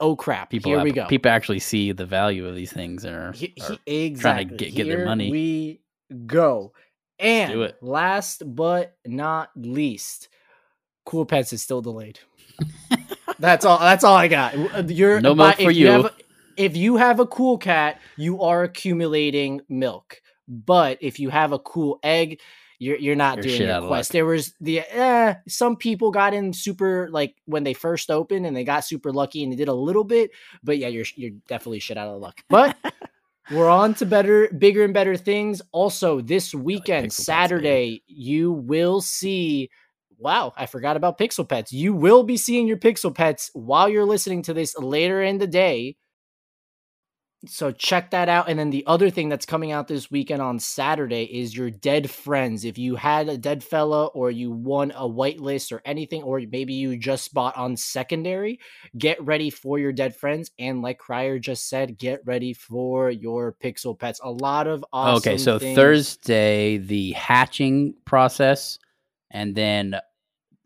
oh 0.00 0.16
crap, 0.16 0.50
People 0.50 0.70
here 0.72 0.82
we 0.82 0.92
go. 0.92 1.06
People 1.06 1.30
actually 1.30 1.58
see 1.60 1.92
the 1.92 2.06
value 2.06 2.46
of 2.46 2.54
these 2.54 2.72
things 2.72 3.04
and 3.04 3.14
are, 3.16 3.32
He- 3.32 3.54
are 3.62 3.76
he- 3.86 4.06
exactly. 4.06 4.56
get- 4.56 4.74
get 4.74 4.86
their 4.86 4.98
Here 4.98 5.04
money. 5.06 5.30
We 5.30 5.80
go. 6.26 6.72
And 7.18 7.62
it. 7.62 7.76
last 7.82 8.42
but 8.54 8.96
not 9.06 9.50
least, 9.56 10.28
Cool 11.06 11.24
Pets 11.24 11.52
is 11.52 11.62
still 11.62 11.80
delayed. 11.80 12.18
that's 13.38 13.64
all. 13.64 13.78
That's 13.78 14.04
all 14.04 14.16
I 14.16 14.28
got. 14.28 14.54
Uh, 14.54 14.82
You're 14.86 15.20
No 15.20 15.34
milk 15.34 15.56
for 15.56 15.70
if 15.70 15.76
you. 15.76 15.86
have 15.88 16.04
a- 16.06 16.12
if 16.56 16.76
you 16.76 16.96
have 16.96 17.20
a 17.20 17.26
cool 17.26 17.58
cat, 17.58 18.00
you 18.16 18.40
are 18.42 18.62
accumulating 18.64 19.60
milk. 19.68 20.20
But 20.48 20.98
if 21.00 21.18
you 21.20 21.28
have 21.30 21.52
a 21.52 21.58
cool 21.58 21.98
egg, 22.02 22.40
you're 22.78 22.96
you're 22.96 23.16
not 23.16 23.36
You're 23.36 23.56
doing 23.56 23.68
your 23.68 23.86
quest. 23.86 24.12
There 24.12 24.26
was 24.26 24.54
the 24.60 24.80
eh, 24.80 25.34
some 25.48 25.76
people 25.76 26.10
got 26.10 26.34
in 26.34 26.52
super 26.52 27.08
like 27.10 27.34
when 27.46 27.64
they 27.64 27.74
first 27.74 28.10
opened 28.10 28.46
and 28.46 28.56
they 28.56 28.64
got 28.64 28.84
super 28.84 29.12
lucky 29.12 29.42
and 29.42 29.52
they 29.52 29.56
did 29.56 29.68
a 29.68 29.74
little 29.74 30.04
bit, 30.04 30.30
but 30.62 30.78
yeah, 30.78 30.88
you're 30.88 31.06
you're 31.14 31.32
definitely 31.48 31.80
shit 31.80 31.96
out 31.96 32.08
of 32.08 32.20
luck. 32.20 32.40
But 32.48 32.76
we're 33.50 33.70
on 33.70 33.94
to 33.94 34.06
better, 34.06 34.48
bigger 34.48 34.84
and 34.84 34.92
better 34.92 35.16
things. 35.16 35.62
Also, 35.72 36.20
this 36.20 36.54
weekend, 36.54 37.06
Pets. 37.06 37.16
Saturday, 37.16 38.02
you 38.06 38.52
will 38.52 39.00
see. 39.00 39.70
Wow, 40.18 40.54
I 40.56 40.64
forgot 40.66 40.96
about 40.96 41.18
Pixel 41.18 41.46
Pets. 41.46 41.72
You 41.72 41.92
will 41.92 42.22
be 42.22 42.38
seeing 42.38 42.66
your 42.66 42.78
Pixel 42.78 43.14
Pets 43.14 43.50
while 43.52 43.88
you're 43.88 44.06
listening 44.06 44.42
to 44.42 44.54
this 44.54 44.76
later 44.78 45.22
in 45.22 45.38
the 45.38 45.46
day. 45.46 45.96
So 47.44 47.70
check 47.70 48.10
that 48.10 48.28
out. 48.28 48.48
And 48.48 48.58
then 48.58 48.70
the 48.70 48.84
other 48.86 49.10
thing 49.10 49.28
that's 49.28 49.44
coming 49.44 49.70
out 49.70 49.88
this 49.88 50.10
weekend 50.10 50.40
on 50.40 50.58
Saturday 50.58 51.24
is 51.24 51.54
your 51.54 51.70
dead 51.70 52.10
friends. 52.10 52.64
If 52.64 52.78
you 52.78 52.96
had 52.96 53.28
a 53.28 53.36
dead 53.36 53.62
fella 53.62 54.06
or 54.06 54.30
you 54.30 54.50
won 54.50 54.90
a 54.92 55.08
whitelist 55.08 55.70
or 55.70 55.82
anything, 55.84 56.22
or 56.22 56.40
maybe 56.50 56.72
you 56.72 56.96
just 56.96 57.34
bought 57.34 57.56
on 57.56 57.76
secondary, 57.76 58.58
get 58.96 59.22
ready 59.22 59.50
for 59.50 59.78
your 59.78 59.92
dead 59.92 60.16
friends. 60.16 60.50
And 60.58 60.80
like 60.80 60.98
Crier 60.98 61.38
just 61.38 61.68
said, 61.68 61.98
get 61.98 62.20
ready 62.24 62.54
for 62.54 63.10
your 63.10 63.52
Pixel 63.52 63.98
Pets. 63.98 64.20
A 64.24 64.30
lot 64.30 64.66
of 64.66 64.84
awesome. 64.92 65.16
okay. 65.16 65.38
So 65.38 65.58
things. 65.58 65.76
Thursday, 65.76 66.78
the 66.78 67.12
hatching 67.12 67.94
process, 68.06 68.78
and 69.30 69.54
then 69.54 69.96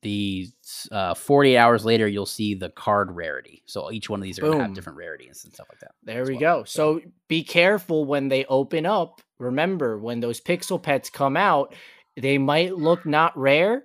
the 0.02 0.48
uh, 0.90 1.14
48 1.14 1.56
hours 1.56 1.84
later, 1.84 2.06
you'll 2.06 2.26
see 2.26 2.54
the 2.54 2.70
card 2.70 3.10
rarity. 3.12 3.62
So 3.66 3.90
each 3.90 4.08
one 4.08 4.20
of 4.20 4.24
these 4.24 4.38
are 4.38 4.42
going 4.42 4.58
to 4.58 4.64
have 4.64 4.74
different 4.74 4.98
rarities 4.98 5.44
and 5.44 5.52
stuff 5.52 5.66
like 5.70 5.80
that. 5.80 5.92
There 6.02 6.24
we 6.24 6.34
well. 6.34 6.60
go. 6.60 6.64
So 6.64 7.00
be 7.28 7.44
careful 7.44 8.04
when 8.04 8.28
they 8.28 8.44
open 8.46 8.86
up. 8.86 9.20
Remember, 9.38 9.98
when 9.98 10.20
those 10.20 10.40
pixel 10.40 10.82
pets 10.82 11.10
come 11.10 11.36
out, 11.36 11.74
they 12.16 12.38
might 12.38 12.76
look 12.76 13.06
not 13.06 13.36
rare, 13.38 13.84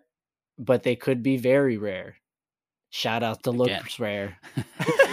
but 0.57 0.83
they 0.83 0.95
could 0.95 1.23
be 1.23 1.37
very 1.37 1.77
rare. 1.77 2.15
Shout 2.89 3.23
out 3.23 3.43
to 3.43 3.49
Again. 3.49 3.59
looks 3.59 3.99
rare. 3.99 4.37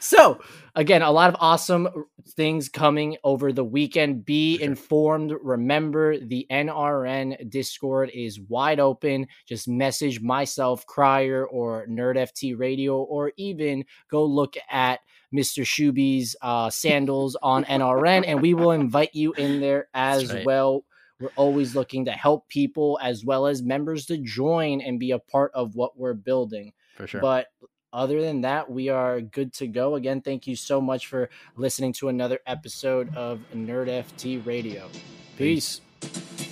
so, 0.00 0.40
again, 0.74 1.02
a 1.02 1.10
lot 1.10 1.28
of 1.28 1.36
awesome 1.40 1.88
things 2.30 2.68
coming 2.68 3.16
over 3.24 3.52
the 3.52 3.64
weekend. 3.64 4.24
Be 4.24 4.60
informed. 4.60 5.32
Remember, 5.42 6.18
the 6.18 6.46
NRN 6.50 7.50
Discord 7.50 8.10
is 8.12 8.40
wide 8.40 8.80
open. 8.80 9.26
Just 9.46 9.68
message 9.68 10.20
myself, 10.20 10.86
Crier, 10.86 11.46
or 11.46 11.86
Nerd 11.86 12.16
FT 12.16 12.58
Radio, 12.58 12.98
or 12.98 13.32
even 13.36 13.84
go 14.10 14.24
look 14.24 14.56
at 14.70 15.00
Mr. 15.34 15.64
Shuby's 15.64 16.36
uh, 16.40 16.70
sandals 16.70 17.36
on 17.42 17.64
NRN, 17.64 18.24
and 18.26 18.40
we 18.40 18.54
will 18.54 18.70
invite 18.72 19.14
you 19.14 19.32
in 19.34 19.60
there 19.60 19.88
as 19.94 20.32
right. 20.32 20.44
well. 20.44 20.84
We're 21.20 21.30
always 21.34 21.74
looking 21.74 22.04
to 22.04 22.12
help 22.12 22.48
people 22.48 22.98
as 23.02 23.24
well 23.24 23.46
as 23.46 23.60
members 23.60 24.06
to 24.06 24.18
join 24.18 24.80
and 24.80 25.00
be 25.00 25.10
a 25.10 25.18
part 25.18 25.50
of 25.52 25.74
what 25.74 25.98
we're 25.98 26.14
building. 26.14 26.72
For 26.96 27.08
sure. 27.08 27.20
But 27.20 27.46
other 27.92 28.20
than 28.20 28.42
that, 28.42 28.70
we 28.70 28.88
are 28.88 29.20
good 29.20 29.52
to 29.54 29.66
go. 29.66 29.94
Again, 29.94 30.20
thank 30.20 30.46
you 30.46 30.56
so 30.56 30.80
much 30.80 31.06
for 31.06 31.30
listening 31.56 31.92
to 31.94 32.08
another 32.08 32.38
episode 32.46 33.14
of 33.16 33.40
Nerd 33.54 33.88
FT 33.88 34.44
Radio. 34.44 34.88
Peace. 35.36 35.80
Peace. 36.00 36.47